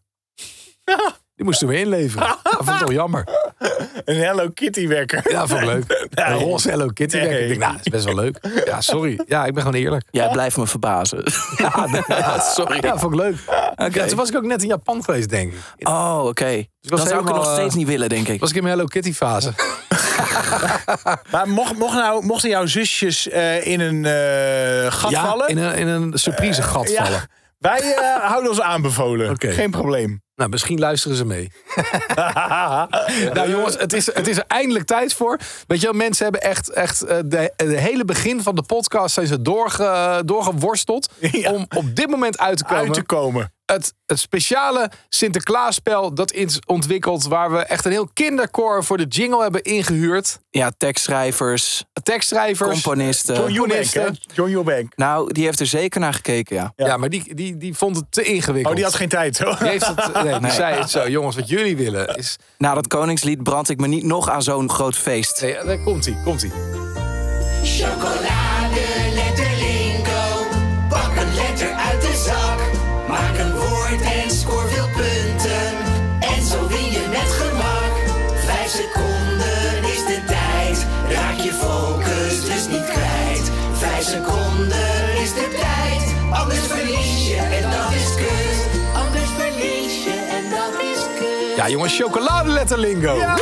[1.36, 2.26] Die moesten we inleveren.
[2.42, 3.24] Dat vond ik toch jammer.
[4.04, 5.30] Een Hello Kitty wekker.
[5.30, 5.84] Ja, vond ik leuk.
[6.10, 7.26] Een roze Hello Kitty Nee.
[7.26, 7.42] wekker.
[7.42, 8.38] Ik denk, nou, dat is best wel leuk.
[8.64, 9.20] Ja, sorry.
[9.26, 10.04] Ja, ik ben gewoon eerlijk.
[10.10, 11.24] Jij blijft me verbazen.
[12.08, 12.78] Ja, sorry.
[12.84, 13.36] Ja, vond ik leuk.
[13.76, 14.00] Oké.
[14.00, 15.88] Ja, toen was ik ook net in Japan geweest, denk ik.
[15.88, 16.64] Oh, oké.
[16.80, 18.40] was Dan zou ik nog steeds eh, niet willen, denk ik.
[18.40, 19.52] Was ik in mijn Hello Kitty fase.
[21.30, 25.48] Maar mocht, mocht nou, mochten jouw zusjes eh, in een eh, gat ja, vallen?
[25.48, 27.28] in een, in een surprise gat ja, vallen.
[27.58, 29.30] wij eh, houden ons aanbevolen.
[29.30, 29.50] Oké.
[29.50, 30.22] Geen probleem.
[30.40, 31.52] Nou, misschien luisteren ze mee.
[33.34, 35.38] nou jongens, het is, het is er eindelijk tijd voor.
[35.66, 39.14] Weet je wel, mensen hebben echt, echt eh, de, de hele begin van de podcast
[39.14, 41.52] zijn ze doorge, doorgeworsteld Ja.
[41.52, 42.84] om op dit moment uit te komen.
[42.84, 43.52] Uit te komen.
[43.72, 49.04] Het, het speciale Sinterklaasspel dat is ontwikkeld, waar we echt een heel kinderkoor voor de
[49.06, 50.38] jingle hebben ingehuurd.
[50.50, 52.70] Ja, tekstschrijvers, Tekstschrijvers.
[52.70, 53.52] componisten.
[53.52, 54.16] John Eubank.
[54.34, 54.92] John Eubank.
[54.96, 56.72] Nou, die heeft er zeker naar gekeken, ja.
[56.76, 58.66] Ja, maar die, die, die vond het te ingewikkeld.
[58.68, 59.38] Oh, die had geen tijd.
[59.38, 59.56] hoor.
[59.58, 60.50] Die heeft het, nee, die Nee.
[60.50, 62.36] zei het zo, jongens, wat jullie willen is...
[62.58, 65.40] Na dat koningslied brand ik me niet nog aan zo'n groot feest.
[65.42, 66.40] Nee, daar komt hij, komt
[73.98, 75.72] en scoor veel punten.
[76.20, 77.92] En zo win je met gemak.
[78.44, 80.86] Vijf seconden is de tijd.
[81.08, 83.50] Raak je focus dus niet kwijt.
[83.72, 86.14] Vijf seconden is de tijd.
[86.30, 88.80] Anders verlies je en dat is kut.
[88.94, 91.56] Anders verlies je en dat is kut.
[91.56, 93.16] Ja jongens, chocoladeletterlingo.
[93.16, 93.36] Ja.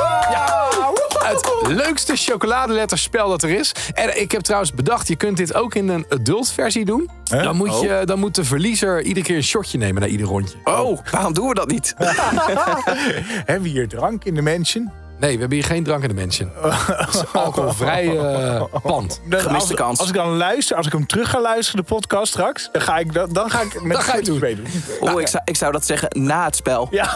[1.29, 3.73] Het leukste chocoladeletterspel dat er is.
[3.95, 7.11] En ik heb trouwens bedacht, je kunt dit ook in een adult versie doen.
[7.25, 10.57] Dan, moet je, dan moet de verliezer iedere keer een shotje nemen na ieder rondje.
[10.65, 11.95] Oh, waarom doen we dat niet?
[13.49, 14.91] Hebben we hier drank in de mansion?
[15.21, 16.51] Nee, we hebben hier geen drank in de mansion.
[16.61, 19.21] Het is een alcoholvrij eh, pand.
[19.25, 19.99] Dan- Gemiste als, kans.
[19.99, 22.99] Als ik dan luister, als ik hem terug ga luisteren, de podcast straks, dan ga
[22.99, 24.67] ik, dan, dan ga ik met Dan ga je doen.
[25.01, 26.89] Oh, ik, zou, ik zou dat zeggen na het spel.
[26.91, 27.07] Ja.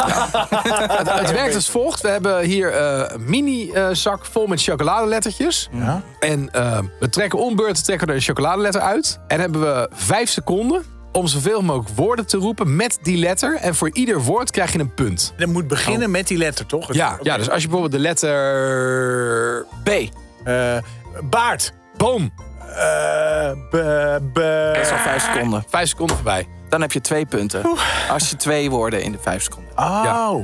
[0.96, 2.00] Het, het werkt als volgt.
[2.00, 5.68] We hebben hier eh, een mini-zak vol met chocoladelettertjes.
[5.72, 6.02] Ja.
[6.20, 9.18] En eh, we trekken om beurten trekken er een chocoladeletter uit.
[9.26, 13.54] En hebben we vijf seconden om zoveel mogelijk woorden te roepen met die letter.
[13.56, 15.34] En voor ieder woord krijg je een punt.
[15.36, 16.92] Dan moet beginnen met die letter, toch?
[16.94, 19.66] Ja, ja dus als je bijvoorbeeld de letter...
[19.84, 19.88] B.
[20.44, 20.76] Eh,
[21.30, 21.72] baard.
[21.96, 22.32] Boom.
[22.60, 22.74] Eh,
[23.70, 25.64] be, be- Dat is al vijf seconden.
[25.68, 26.48] Vijf seconden voorbij.
[26.68, 27.62] Dan heb je twee punten.
[28.10, 29.72] Als je twee woorden in de vijf seconden.
[29.78, 30.34] Oh.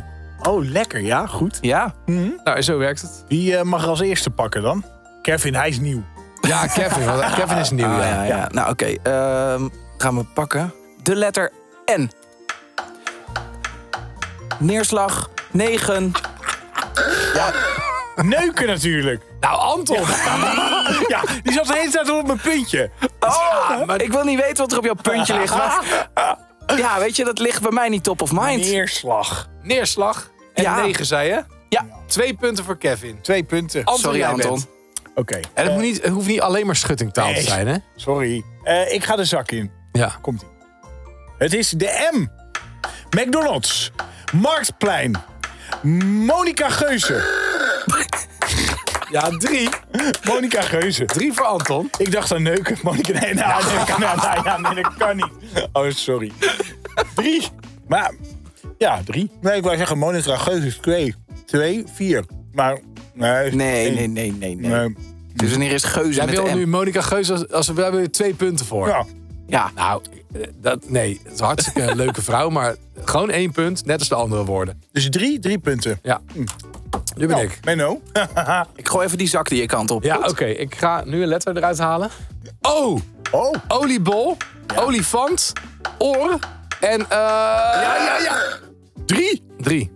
[0.43, 1.01] Oh, lekker.
[1.01, 1.59] Ja, goed.
[1.61, 3.25] Ja, Nou, en zo werkt het.
[3.29, 4.85] Wie eh, mag als eerste pakken dan?
[5.23, 6.03] Kevin, hij is nieuw.
[6.41, 7.05] Ja, Kevin.
[7.07, 7.87] want Kevin is nieuw.
[7.87, 8.09] Ah, ja.
[8.09, 8.49] ja, ja.
[8.53, 8.95] Nou, oké.
[9.03, 10.75] ehm, gaan we pakken.
[11.03, 11.53] De letter
[11.93, 12.11] N.
[14.59, 16.13] Neerslag 9.
[18.17, 19.23] Neuken natuurlijk.
[19.41, 20.01] Nou, Anton.
[21.09, 22.91] Ja, die zat de hele tijd op mijn puntje.
[23.21, 25.57] Oh, maar ik wil niet weten wat er op jouw puntje ligt.
[25.57, 26.09] maar-
[26.77, 28.61] ja, weet je, dat ligt bij mij niet top of mind.
[28.61, 29.49] Neerslag.
[29.63, 30.31] Neerslag.
[30.55, 30.81] En Ja.
[30.83, 31.45] negen, zei je?
[31.69, 33.21] Ja, Twee punten voor Kevin.
[33.23, 33.85] Twee punten.
[33.85, 34.65] Anton, sorry Anton.
[35.15, 35.35] Oké.
[35.35, 37.43] En het, Eh, moet niet, het hoeft niet alleen maar schuttingtaal te Nee.
[37.43, 37.77] zijn, hè?
[37.97, 38.45] Sorry.
[38.63, 39.71] Eh, ik ga de zak in.
[39.93, 40.19] Ja.
[40.21, 40.49] Komt ie.
[41.39, 42.27] Het is de M.
[43.21, 43.93] McDonald's.
[44.35, 45.17] Marktplein.
[46.27, 47.47] Monica Geuze.
[49.11, 49.69] Ja, drie.
[50.25, 51.05] Monica Geuze.
[51.05, 51.91] Drie voor Anton.
[51.99, 52.79] Ik dacht aan neuken.
[52.83, 55.31] Monica, nee, nou, nee, kan, nou, nou, ja, nee, dat kan niet.
[55.73, 56.33] Oh, sorry.
[57.15, 57.49] Drie.
[57.89, 58.13] Maar,
[58.79, 59.31] ja, drie.
[59.41, 61.15] Nee, ik wou zeggen, Monica Geuze is twee.
[61.47, 62.25] Twee, vier.
[62.53, 62.79] Maar,
[63.15, 63.51] nee.
[63.53, 64.71] Nee, nee, nee, nee, nee.
[64.71, 64.97] Nee.
[65.35, 66.57] Dus wanneer is Geuze Jij met wil de M?
[66.57, 68.89] nu Monica Geus als, als we hebben er twee punten voor.
[68.89, 69.05] Ja.
[69.49, 73.85] Ja, Nou, eh, dat, nee, het is een hartstikke leuke vrouw, maar gewoon één punt,
[73.85, 74.83] net als de andere woorden.
[74.93, 75.99] Dus drie, drie punten.
[76.03, 76.21] Ja.
[77.17, 77.59] Nu ben Nou, ik.
[77.65, 78.01] Menno.
[78.77, 80.03] ik gooi even die zak die je kant op.
[80.03, 80.45] Ja, oké.
[80.45, 82.11] Ik ga nu een letter eruit halen.
[82.61, 82.99] O.
[83.31, 83.55] Oh.
[83.69, 84.37] Oliebol.
[84.77, 85.53] Olifant.
[85.99, 86.39] Oor.
[86.81, 88.37] En eh ja, ja, ja.
[89.07, 89.43] Drie.
[89.59, 89.91] Drie.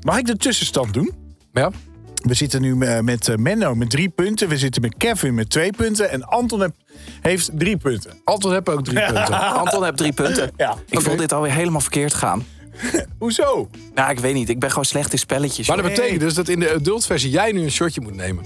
[0.00, 1.12] Mag ik de tussenstand doen?
[1.52, 1.70] Ja.
[2.14, 4.48] We zitten nu eh, met eh, Menno met drie punten.
[4.48, 6.10] We zitten met Kevin met twee punten.
[6.10, 6.74] En Anton heb-
[7.20, 8.12] heeft drie punten.
[8.24, 9.40] Anton heb ook drie punten.
[9.40, 10.50] Anton heeft drie punten.
[10.56, 10.76] Ja.
[10.88, 12.44] Ik voel dit alweer helemaal verkeerd gaan.
[13.18, 13.68] Hoezo?
[13.94, 14.48] Nou, ik weet niet.
[14.48, 15.68] Ik ben gewoon slecht in spelletjes.
[15.68, 15.86] Maar joh.
[15.86, 18.44] dat betekent dus dat in de adult versie jij nu een shotje moet nemen.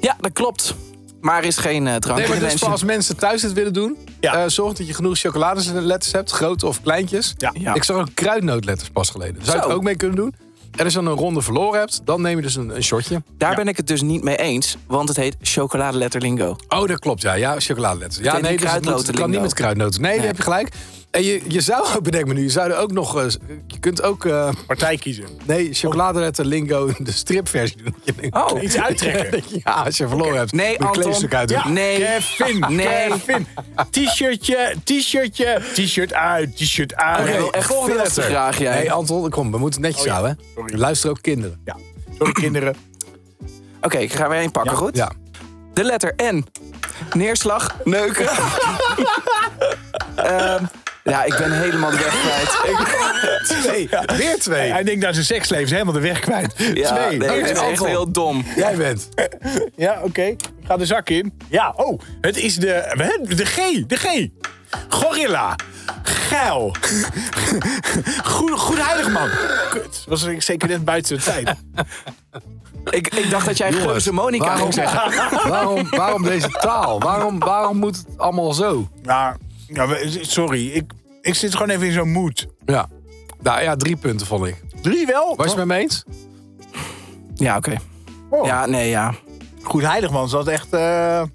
[0.00, 0.74] Ja, dat klopt.
[1.20, 3.98] Maar er is geen eh, drank Nee, maar dus als mensen thuis het willen doen,
[4.20, 4.34] Ja.
[4.34, 7.34] eh, zorg dat je genoeg chocoladeletters hebt, grote of kleintjes.
[7.36, 7.50] Ja.
[7.58, 7.74] Ja.
[7.74, 9.44] Ik zag ook kruidnootletters pas geleden.
[9.44, 10.34] Zou je het ook mee kunnen doen?
[10.76, 13.22] En als je dan een ronde verloren hebt, dan neem je dus een, een shotje.
[13.36, 16.56] Daar ben ik het dus niet mee eens, want het heet chocoladeletterlingo.
[16.68, 17.34] Oh, dat klopt, ja.
[17.34, 18.24] Ja, chocoladeletters.
[18.24, 20.00] Ja, nee, dus het, moet- het kan niet met kruidnoten.
[20.00, 20.68] Nee, daar heb je gelijk.
[21.12, 23.16] En je, je zou ook, bedenk me nu, je zou er ook nog...
[23.22, 23.24] eh,
[23.66, 25.24] je kunt ook, eh, Partij kiezen.
[25.44, 27.94] nee, chocoladeletter lingo in de stripversie doen.
[28.30, 29.42] Oh, Iets uittrekken.
[29.64, 30.52] ja, als je verloren hebt.
[30.52, 31.28] Nee, Anton.
[31.30, 31.50] uit.
[31.50, 31.68] Ja.
[31.68, 31.98] nee.
[31.98, 32.64] Kevin.
[32.68, 33.08] Nee.
[33.08, 33.46] Kevin.
[33.90, 34.74] T-shirtje.
[34.84, 35.60] T-shirtje.
[35.74, 36.56] T-shirt uit.
[36.56, 37.28] T-shirt uit.
[37.28, 38.22] Oké, wil echt volgende veel letter.
[38.22, 38.78] te graag, jij.
[38.78, 40.38] Nee, Anton, kom, we moeten het netjes Oh ja, houden.
[40.54, 40.72] sorry.
[40.72, 41.60] Er luisteren ook kinderen.
[41.64, 41.76] Ja.
[42.18, 42.74] Sorry, kinderen.
[43.80, 44.78] Oké, ik ga weer één pakken, Ja.
[44.78, 44.96] goed?
[44.96, 45.10] Ja.
[45.74, 46.44] De letter N.
[47.12, 48.26] Neerslag, neuken.
[50.16, 50.64] Ehm,
[51.04, 52.58] ja, ik ben helemaal de weg kwijt.
[52.80, 53.00] Ik,
[53.62, 53.88] Twee.
[54.16, 54.70] Weer twee.
[54.72, 56.54] Hij denkt dat zijn seksleven is helemaal de weg kwijt.
[56.74, 57.18] ja, Twee.
[57.18, 58.44] nee, het is echt heel dom.
[58.56, 59.08] Jij bent.
[59.76, 60.22] Ja, oké.
[60.22, 61.38] Ik ga de zak in.
[61.48, 62.00] Ja, oh.
[62.20, 62.68] Het is de...
[62.86, 63.56] hè, De G.
[63.86, 64.28] De G.
[64.88, 65.56] Gorilla.
[66.02, 66.74] Geil.
[68.24, 69.28] Goed, goed heilig man.
[69.70, 70.04] Kut.
[70.06, 71.54] Was ik zeker net buiten de tijd.
[72.90, 75.48] Ik, ik dacht dat jij Jongens, Geuze Monica waarom- ging zeggen.
[75.48, 77.00] Waarom, waarom deze taal?
[77.00, 78.88] Waarom, waarom moet het allemaal zo?
[79.02, 79.36] Nou,
[79.74, 80.70] ja, we- sorry.
[80.70, 82.46] Ik, ik zit gewoon even in zo'n mood.
[82.64, 82.88] Ja.
[83.40, 84.56] Nou ja, drie punten vond ik.
[84.82, 85.36] Drie wel?
[85.36, 86.04] Was je het met me eens?
[87.34, 87.76] Ja, oké.
[88.30, 88.46] Oh.
[88.46, 89.14] Ja, nee, ja.
[89.62, 90.28] Goed heilig man.
[90.28, 91.28] Zat echt eh er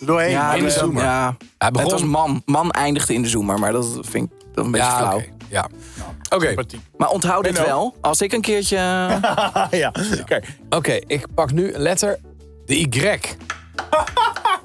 [0.00, 0.30] doorheen.
[0.30, 1.02] Ja, in de zoomer.
[1.02, 1.36] Ja.
[1.58, 2.42] Hij begon- Het was man.
[2.44, 5.16] Man eindigde in de zoomer, maar dat vind ik dat een beetje Ja, flauw.
[5.16, 5.26] oké.
[5.48, 5.68] Ja.
[6.30, 6.80] Oké, Sympathiek.
[6.96, 7.96] Maar onthoud dit wel.
[8.00, 8.76] Als ik een keertje...
[9.70, 10.40] ja, oké.
[10.70, 12.18] Oké, ik pak nu een letter.
[12.66, 13.18] De Y.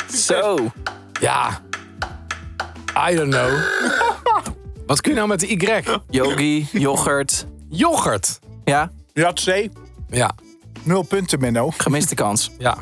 [0.27, 0.57] Zo.
[1.19, 1.61] Ja.
[3.11, 3.49] I don't know.
[4.87, 5.83] Wat kun je nou met de Y?
[6.09, 7.45] Yogi, yoghurt.
[7.69, 8.39] Yoghurt.
[8.65, 8.91] Ja,
[9.33, 9.67] C.
[10.09, 10.35] Ja.
[10.83, 11.69] Nul punten, Menno.
[11.77, 12.51] gemiste kans.
[12.57, 12.77] Ja.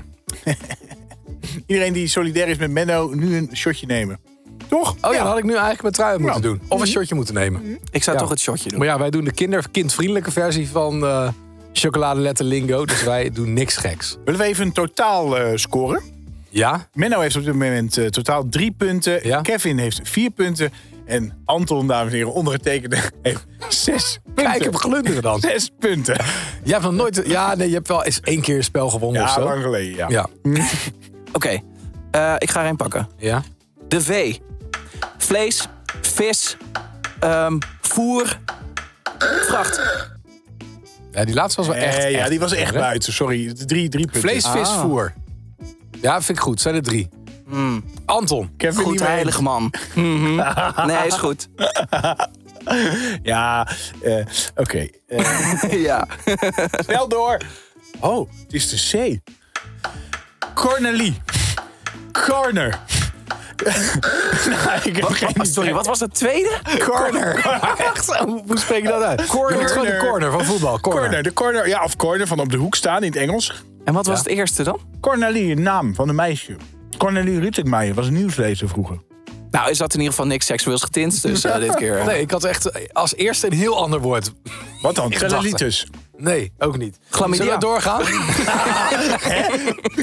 [1.66, 4.20] Iedereen die solidair is met Menno, nu een shotje nemen.
[4.68, 4.96] Toch?
[5.02, 6.48] Oh ja, dan had ik nu eigenlijk mijn trui moeten Ja.
[6.48, 6.62] doen.
[6.68, 7.80] Of een shotje moeten nemen.
[7.92, 8.22] Ik zou Ja.
[8.22, 8.78] toch het shotje doen.
[8.80, 11.30] Maar ja, wij doen de kinder, kindvriendelijke versie van, eh,
[11.74, 14.18] chocoladeletter lingo, dus wij doen niks geks.
[14.26, 16.02] Willen we even een totaal eh, scoren?
[16.56, 16.88] Ja?
[16.94, 19.28] Menno heeft op dit moment eh, totaal drie punten.
[19.28, 19.42] Ja.
[19.42, 20.72] Kevin heeft vier punten.
[21.06, 24.44] En Anton, dames en heren, ondergetekende, heeft zes punten.
[24.52, 25.40] Kijk hem glunderen dan.
[25.40, 26.16] Zes punten.
[26.64, 27.22] Jij hebt nog nooit...
[27.26, 29.44] Ja, nee, je hebt wel eens één keer een spel gewonnen of Ja, zo.
[29.44, 30.08] lang geleden, ja.
[30.10, 30.28] Ja.
[31.34, 31.60] Oké,
[32.12, 33.08] eh, ik ga er een pakken.
[33.18, 33.44] Ja?
[33.88, 34.38] De V.
[35.18, 35.68] Vlees,
[36.02, 36.58] vis,
[37.20, 38.40] ehm, voer,
[39.48, 39.82] vracht.
[41.12, 41.98] Ja, die laatste was wel echt...
[41.98, 43.14] Eh, ja, echt die was echt buiten.
[43.14, 44.22] Sorry, drie, drie punten.
[44.22, 44.82] Vlees, vis, Ah.
[44.82, 45.14] voer.
[46.06, 46.62] Ja, vind ik goed.
[46.62, 47.10] Zijn er drie.
[48.06, 48.52] Anton.
[48.58, 49.74] Kevin Goed heilig man.
[49.96, 50.36] Mhm.
[50.86, 51.48] Nee, is goed.
[53.24, 53.68] Ja,
[54.02, 54.88] eh, oké.
[55.08, 56.08] Eh, ja.
[56.86, 57.38] snel door.
[58.00, 59.32] Oh, het is de C.
[60.54, 61.22] Cornelie.
[62.12, 62.80] Corner.
[64.50, 66.60] nou, ik heb geen Sorry, wat was het tweede?
[66.80, 67.36] Corner.
[67.78, 68.16] Echt?
[68.18, 69.26] Hoe spreek je dat uit?
[69.26, 69.70] Corner.
[69.70, 70.80] Gewoon de corner van voetbal.
[70.80, 71.02] Corner.
[71.02, 71.68] Corner, de corner.
[71.68, 73.64] Ja, of corner van op de hoek staan in het Engels.
[73.86, 74.80] En wat was het eerste dan?
[75.02, 76.56] Cornelie, een naam van een meisje.
[76.98, 78.98] Cornelie Ruttekmeijer was een nieuwslezer vroeger.
[79.52, 81.98] Nou, is dat in ieder geval niks seksueels getint, dus eh, dit keer.
[81.98, 84.32] eh, Nee, ik had echt als eerste een heel ander woord.
[84.82, 85.12] Wat dan?
[85.18, 85.88] Cellulitis.
[86.18, 86.98] Nee, ook niet.
[87.10, 87.44] Chlamydia.
[87.44, 88.02] Zullen we doorgaan?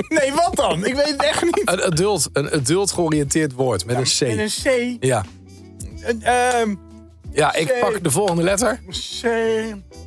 [0.08, 0.84] Nee, wat dan?
[0.86, 1.62] Ik weet het echt niet.
[1.64, 4.64] Een adult, een adult georiënteerd woord met een En C.
[4.64, 5.04] een C.
[5.04, 5.24] Ja.
[6.02, 6.74] Een, ehm,
[7.32, 7.80] Ja, ik C.
[7.80, 8.80] pak de volgende letter.
[9.22, 9.26] C.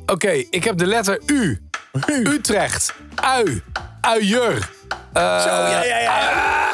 [0.06, 1.60] Oké, ik heb de letter U.
[2.08, 2.94] Utrecht.
[3.26, 3.62] Ui.
[4.00, 4.70] Uier.
[5.12, 6.70] Eh, Zo, ja, ja, ja.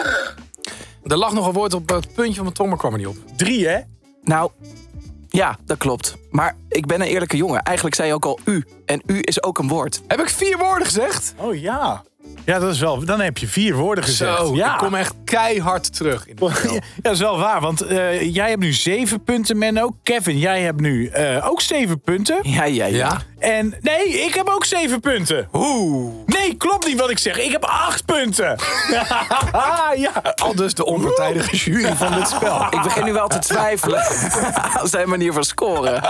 [1.04, 3.06] Er lag nog een woord op het puntje van mijn tong, maar kwam er niet
[3.06, 3.16] op.
[3.36, 3.80] Drie, hè?
[4.22, 4.50] Nou,
[5.28, 6.16] ja, dat klopt.
[6.30, 7.62] Maar ik ben een eerlijke jongen.
[7.62, 8.64] Eigenlijk zei je ook al u.
[8.86, 10.02] En u is ook een woord.
[10.06, 11.34] Heb ik vier woorden gezegd?
[11.36, 12.02] Oh ja.
[12.44, 13.04] Ja, dat is wel.
[13.04, 14.36] Dan heb je vier woorden gezegd.
[14.36, 14.72] Zo, ja.
[14.72, 16.26] ik kom echt keihard terug.
[16.26, 16.36] In.
[16.72, 19.96] Ja, dat is wel waar, want eh, jij hebt nu zeven punten, Menno.
[20.02, 22.38] Kevin, jij hebt nu eh, ook zeven punten.
[22.42, 22.96] Ja, ja, ja.
[22.96, 23.20] Ja?
[23.38, 25.48] En nee, ik heb ook zeven punten.
[25.52, 26.14] Oeh.
[26.26, 27.38] Nee, klopt niet wat ik zeg.
[27.38, 28.56] Ik heb acht punten.
[29.96, 30.22] ja.
[30.34, 32.66] Al dus de onpartijdige jury van dit spel.
[32.70, 34.02] Ik begin nu wel te twijfelen
[34.78, 36.02] aan zijn manier van scoren.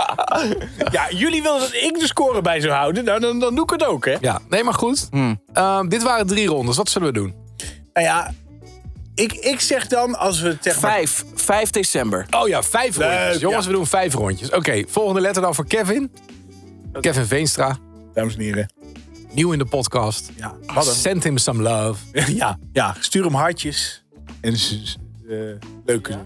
[0.91, 3.05] ja, jullie willen dat ik de score bij zou houden.
[3.05, 4.15] Nou, dan, dan doe ik het ook, hè?
[4.19, 5.09] Ja, nee, maar goed.
[5.53, 6.77] Ehm, dit waren drie rondes.
[6.77, 7.33] Wat zullen we doen?
[7.93, 8.33] Nou ja,
[9.15, 11.23] ik, ik zeg dan als we tegen Vijf.
[11.35, 12.25] 5 december.
[12.31, 13.41] Oh ja, vijf Leuk, rondjes.
[13.41, 13.71] Jongens, ja.
[13.71, 14.49] we doen vijf rondjes.
[14.51, 16.11] Oké, volgende letter dan voor Kevin.
[17.01, 17.77] Kevin Veenstra.
[18.13, 18.73] Dames en heren.
[19.31, 20.29] Nieuw in de podcast.
[20.35, 22.03] Ja, wat een- Send him some love.
[22.35, 24.03] ja, ja, stuur hem hartjes.
[24.41, 25.37] En eh,
[25.85, 26.17] leuke,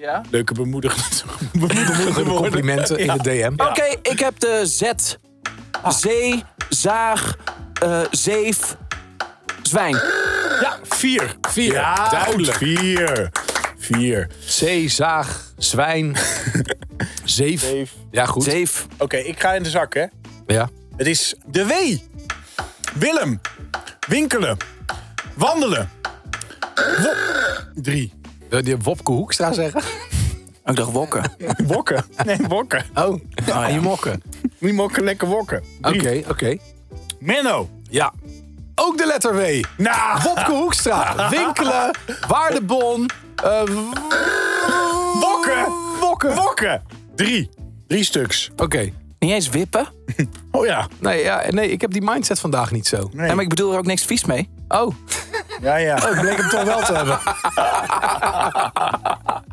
[0.00, 0.22] Ja?
[0.30, 2.24] leuke bemoedigende.
[2.24, 3.52] Complimenten in de DM.
[3.56, 4.82] Oké, ik heb de Z.
[5.88, 7.36] Zee, zaag,
[7.82, 8.76] eh, zeef,
[9.72, 9.94] zwijn.
[10.60, 11.36] Ja, vier.
[11.48, 12.56] Vier, Ja, duidelijk.
[12.56, 13.30] Vier.
[13.78, 14.28] Vier.
[14.38, 16.16] Zee, zaag, zwijn,
[17.24, 17.60] zeef.
[17.60, 17.92] Zeef.
[18.10, 18.42] Ja, goed.
[18.44, 18.86] Zeef.
[18.98, 20.04] Oké, ik ga in de zak, hè.
[20.46, 20.68] Ja.
[20.96, 21.72] Het is de W.
[22.98, 23.40] Willem.
[24.08, 24.56] Winkelen.
[25.34, 25.90] Wandelen.
[26.98, 27.14] Wo-
[27.74, 28.12] Drie.
[28.48, 29.82] Wil je Wopke Hoekstra zeggen?
[30.64, 31.32] Ik dacht wokken.
[31.74, 32.04] Wokken.
[32.24, 32.84] Nee, wokken.
[32.94, 33.66] Oh, ja.
[33.68, 34.22] je mokken.
[34.58, 35.62] Niet mokken, lekker wokken.
[35.82, 36.56] Oké, oké.
[37.18, 37.68] Menno.
[37.90, 38.12] Ja.
[38.84, 39.62] Ook de letter W.
[39.76, 40.20] Nou.
[40.22, 41.28] Wopke Hoekstra.
[41.30, 41.90] Winkelen,
[42.28, 43.10] waardebon.
[43.44, 43.60] eh,
[45.20, 45.66] Wokken.
[46.00, 46.34] Wokken.
[46.34, 46.82] Wokken.
[47.16, 47.50] Drie.
[47.88, 48.50] Drie stuks.
[48.56, 48.92] Oké.
[49.18, 49.86] Niet eens wippen.
[50.54, 50.86] Oh ja.
[50.98, 53.08] Nee, ja, nee, ik heb die mindset vandaag niet zo.
[53.12, 53.26] Nee.
[53.28, 54.50] Ja, maar ik bedoel er ook niks vies mee.
[54.68, 54.94] Oh,
[55.60, 56.06] Ja, ja.
[56.08, 57.18] ik bleek hem toch wel te hebben.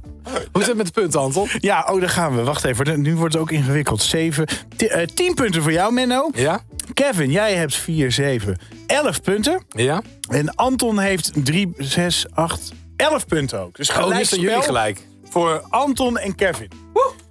[0.59, 1.47] Hoe zit het met de punten, Anton?
[1.59, 2.43] Ja, oh, daar gaan we.
[2.43, 3.01] Wacht even.
[3.01, 4.01] Nu wordt het ook ingewikkeld.
[4.01, 4.47] Zeven.
[4.75, 6.29] Ti- eh, tien punten voor jou, Menno.
[6.33, 6.59] Ja?
[6.93, 8.57] Kevin, jij hebt vier, zeven.
[8.87, 9.63] Elf punten.
[9.69, 10.01] Ja?
[10.29, 13.75] En Anton heeft drie, zes, acht, elf punten ook.
[13.75, 14.99] Dus Oh, gelijk nu staan jullie gelijk.
[15.29, 16.71] voor Anton en Kevin.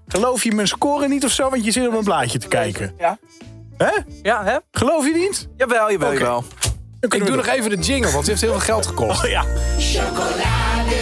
[0.08, 1.50] Geloof je mijn score niet of zo?
[1.50, 2.94] Want je zit op een blaadje te kijken.
[2.98, 3.18] Ja.
[3.76, 3.90] Hè?
[4.22, 4.56] Ja, hè?
[4.70, 5.48] Geloof je niet?
[5.56, 6.18] Jawel, jawel, Oké.
[6.18, 6.44] jawel.
[7.00, 9.24] Ik doe nog even de jingle, want het heeft heel veel geld gekost.
[9.24, 9.44] Oh, ja.
[9.78, 10.96] Chocolade,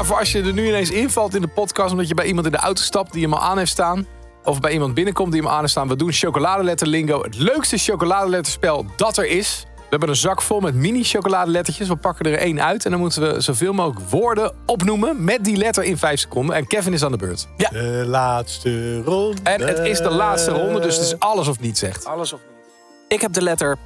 [0.00, 1.90] Ja, voor als je er nu ineens invalt in de podcast...
[1.90, 4.06] omdat je bij iemand in de auto stapt die hem al aan heeft staan...
[4.44, 5.88] of bij iemand binnenkomt die hem aan heeft staan...
[5.88, 7.22] we doen chocoladeletter lingo.
[7.22, 9.66] Het leukste chocoladeletterspel dat er is.
[9.76, 11.88] We hebben een zak vol met mini chocoladelettertjes.
[11.88, 15.24] We pakken er één uit en dan moeten we zoveel mogelijk woorden opnoemen...
[15.24, 16.56] met die letter in vijf seconden.
[16.56, 17.46] En Kevin is aan de beurt.
[17.56, 19.40] De laatste ronde.
[19.42, 22.06] En het is de laatste ronde, dus het is alles of niets zegt.
[22.06, 22.78] Alles of niet?
[23.08, 23.78] Ik heb de letter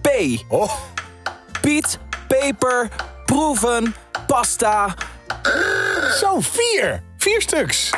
[0.00, 0.08] P.
[6.20, 7.02] Zo, vier.
[7.18, 7.90] Vier stuks.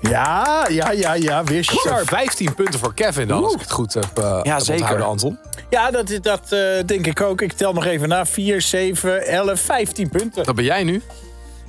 [0.00, 1.44] Ja, ja, ja, ja.
[1.44, 2.08] Weer sharp.
[2.08, 4.72] 15 punten voor Kevin dan, als ik het goed heb eh Ja, heb zeker.
[4.74, 5.38] onthouden, Anton.
[5.70, 7.40] Ja, dat, is- dat eh, denk ik ook.
[7.40, 8.26] Ik tel nog even na.
[8.26, 10.44] 4, 7, 11, 15 punten.
[10.44, 11.02] Dat ben jij nu.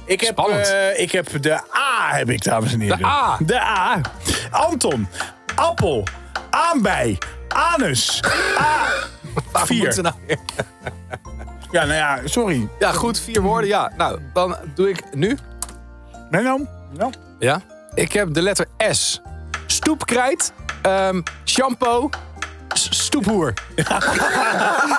[0.05, 0.67] Ik heb, Spannend.
[0.67, 2.97] eh, ik heb de A, heb ik, dames en heren.
[2.97, 3.37] De A.
[3.39, 4.01] De A.
[4.51, 5.07] Anton.
[5.55, 6.03] Appel.
[6.49, 7.17] Aanbij.
[7.47, 8.23] Anus.
[8.59, 8.85] A.
[9.65, 9.83] Vier.
[9.83, 10.15] moeten nou
[11.73, 12.67] Ja, nou ja, sorry.
[12.79, 13.67] Ja, goed, vier woorden.
[13.69, 15.37] Ja, nou, dan doe ik nu.
[16.29, 16.65] Nee, nou.
[16.97, 17.13] nou.
[17.39, 17.61] Ja.
[17.93, 19.21] Ik heb de letter S.
[19.67, 20.53] Stoepkrijt.
[20.81, 22.09] ehm, shampoo.
[22.73, 23.53] s- Stoephoer.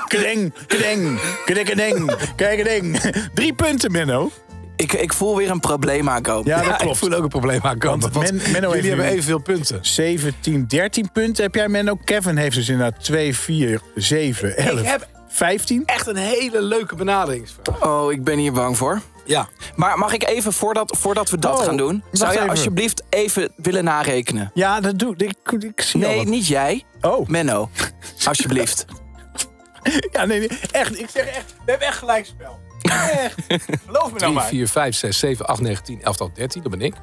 [0.09, 3.01] Kedeng, kedeng, kedeng, kedeng, kedeng.
[3.35, 4.31] Drie punten, Menno.
[4.77, 6.47] Ik, ik voel weer een probleem aankomen.
[6.51, 6.99] Ja, Ja, dat ik klopt.
[6.99, 8.01] voel ook een probleem aankomen.
[8.01, 9.79] Want Want Men- Menno jullie heeft hebben nu- evenveel punten.
[9.81, 11.95] 17, 13 punten heb jij, Menno.
[12.05, 15.83] Kevin heeft dus inderdaad 2, 4, 7, 11, Ik heb 15.
[15.87, 17.83] echt een hele leuke benaderingsvraag.
[17.83, 19.01] Oh, ik ben hier bang voor.
[19.25, 19.49] Ja.
[19.77, 22.05] Maar mag ik even, voordat, voordat we dat Oh, gaan doen...
[22.13, 22.51] zou je even.
[22.51, 24.51] alsjeblieft even willen narekenen?
[24.55, 25.35] Ja, dat doe ik.
[25.53, 26.85] Ik, ik zie Nee, niet jij.
[27.01, 27.71] Oh, Menno.
[28.27, 28.85] Alsjeblieft.
[30.13, 30.99] ja, nee, nee, echt.
[30.99, 32.59] Ik zeg echt, we hebben echt gelijk spel.
[32.83, 33.35] Echt.
[33.87, 34.47] Geloof me nou 3, maar.
[34.47, 36.63] 4, 5, 6, 7, 8, 9, 10, 11, 12, 13.
[36.63, 36.95] Dat ben ik.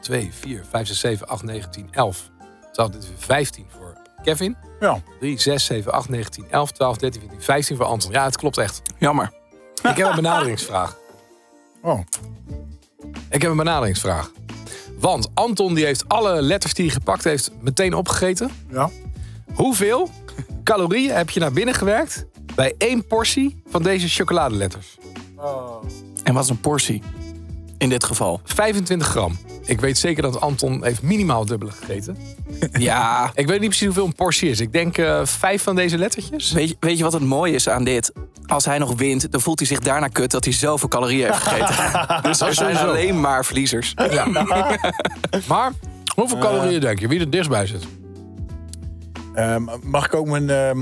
[0.00, 2.30] 2, 4, 5, 6, 7, 8, 9, 10, 11.
[2.72, 4.56] 12, 13, 15 voor Kevin.
[4.80, 5.02] Ja.
[5.20, 8.12] 3, 6, 7, 8, 9, 10, 11, 12, 13, 14, 15 voor Anton.
[8.12, 8.82] Ja, het klopt echt.
[8.98, 9.32] Jammer.
[9.82, 10.96] Ik heb een benaderingsvraag.
[11.82, 12.00] Oh.
[13.30, 14.30] Ik heb een benaderingsvraag.
[14.98, 18.50] Want Anton die heeft alle letters die hij gepakt heeft meteen opgegeten.
[18.70, 18.90] Ja.
[19.54, 20.10] Hoeveel
[20.64, 24.98] calorieën heb je naar binnen gewerkt bij één portie van deze chocoladeletters?
[26.22, 27.02] En wat is een portie?
[27.78, 28.40] In dit geval.
[28.44, 29.38] 25 gram.
[29.64, 32.16] Ik weet zeker dat Anton heeft minimaal dubbele gegeten.
[32.72, 33.30] Ja.
[33.34, 34.60] Ik weet niet precies hoeveel een portie is.
[34.60, 36.52] Ik denk eh, vijf van deze lettertjes.
[36.52, 38.12] Weet je, weet je wat het mooie is aan dit?
[38.46, 41.42] Als hij nog wint, dan voelt hij zich daarna kut dat hij zoveel calorieën heeft
[41.42, 42.22] gegeten.
[42.30, 43.94] dus er zijn alleen maar verliezers.
[45.48, 45.72] Maar
[46.14, 47.08] hoeveel calorieën denk je?
[47.08, 47.86] Wie er dichtstbij zit?
[49.34, 50.78] Ehm, mag ik ook mijn, ehm,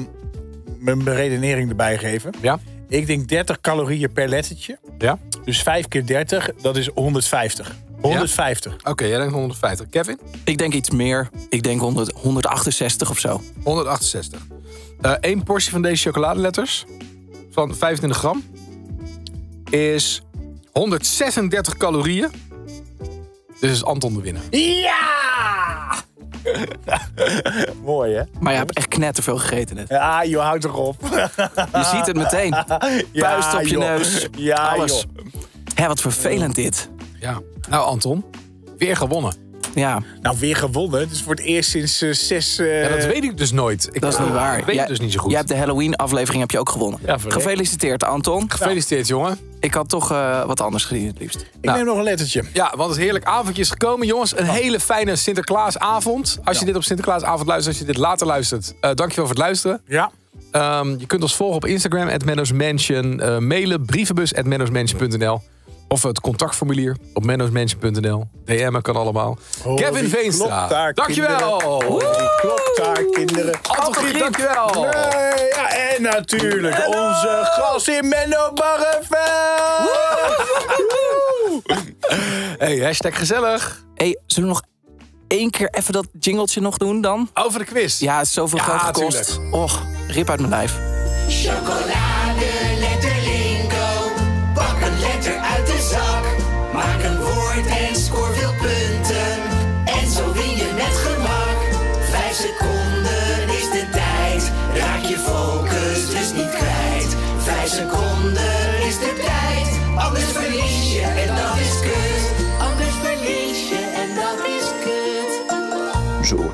[0.78, 2.32] mijn beredenering erbij geven?
[2.40, 2.58] Ja?
[2.94, 4.78] Ik denk 30 calorieën per lettertje.
[4.98, 5.18] Ja?
[5.44, 7.76] Dus 5 keer 30, dat is 150.
[8.00, 8.76] 150.
[8.84, 9.86] Oké, jij denkt 150.
[9.90, 10.18] Kevin?
[10.44, 11.30] Ik denk iets meer.
[11.48, 13.40] Ik denk 100, 168 of zo.
[13.62, 14.46] 168.
[15.20, 16.84] Eén portie van deze chocoladeletters
[17.50, 18.44] van 25 gram
[19.70, 20.22] is
[20.72, 22.30] 136 calorieën.
[23.60, 24.42] Dus is Anton de winnaar.
[24.50, 25.23] Ja!
[27.84, 28.22] Mooi, hè?
[28.40, 29.88] Maar je hebt echt knetterveel gegeten net.
[29.88, 30.96] Ja, joh, houd erop.
[31.72, 32.50] Je ziet het meteen.
[33.12, 33.80] Puist op je joh.
[33.80, 34.28] neus.
[34.36, 35.00] Ja, alles.
[35.00, 35.24] joh.
[35.74, 36.88] Hé, wat vervelend dit.
[37.20, 37.40] Ja.
[37.68, 38.24] Nou, Anton,
[38.78, 39.43] weer gewonnen.
[39.74, 41.00] Ja, Nou, weer gewonnen.
[41.00, 42.58] Het is voor het eerst sinds eh, zes...
[42.58, 43.88] eh, Ja, dat weet ik dus nooit.
[43.92, 44.58] Ik, dat is niet waar.
[44.58, 45.30] Ik weet het dus niet zo goed.
[45.30, 47.00] Jij hebt de Halloween-aflevering heb je ook gewonnen.
[47.06, 47.18] Ja.
[47.18, 48.50] Gefeliciteerd, Anton.
[48.50, 49.38] Gefeliciteerd, jongen.
[49.60, 51.36] Ik had toch eh, wat anders gezien, het liefst.
[51.40, 51.76] Ik Nou.
[51.76, 52.44] neem nog een lettertje.
[52.52, 54.38] Ja, want het heerlijk avondje is gekomen, jongens.
[54.38, 56.38] Een hele fijne Sinterklaasavond.
[56.44, 59.44] Als je dit op Sinterklaasavond luistert, als je dit later luistert, eh dankjewel voor het
[59.44, 59.80] luisteren.
[59.86, 60.10] Ja.
[60.50, 65.40] Ehm, je kunt ons volgen op Instagram, at Mansion, mailen, brievenbus, at mennosmansion.nl.
[65.88, 68.24] Of het contactformulier op mennosmansion.nl.
[68.44, 69.38] DM'en kan allemaal.
[69.64, 71.56] Oh, Kevin Veenstra, klopt daar, dankjewel.
[71.56, 71.90] kinderen?
[71.90, 73.54] Oh, klopt daar, kinderen?
[73.62, 74.70] Anton Griep, dankjewel.
[74.82, 79.12] Nee, ja, en natuurlijk onze gast in Menno Barreveld.
[82.58, 83.84] Hey, hashtag gezellig.
[83.94, 84.62] hey, zullen we nog
[85.28, 87.30] één keer even dat jingletje nog doen dan?
[87.34, 87.98] Over de quiz.
[88.00, 89.40] Ja, het is zoveel Ja, geld gekost.
[89.50, 90.78] Och, rip uit mijn lijf.
[91.28, 91.92] Chocolade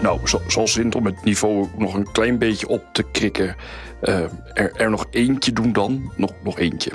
[0.03, 3.57] nou, zo, zoals Sint om het niveau nog een klein beetje op te krikken.
[4.01, 4.21] eh,
[4.55, 6.13] er, er nog eentje doen dan.
[6.17, 6.91] Nog, nog eentje.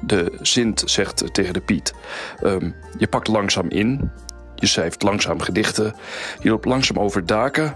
[0.00, 1.94] De Sint zegt tegen de Piet:
[2.42, 4.10] ehm, Je pakt langzaam in.
[4.54, 5.94] Je schrijft langzaam gedichten.
[6.40, 7.72] Je loopt langzaam over daken.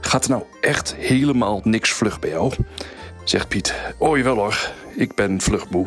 [0.00, 2.52] Gaat er nou echt helemaal niks vlug bij jou?
[3.24, 5.86] Zegt Piet: Oh jawel hoor, ik ben vlugmoe.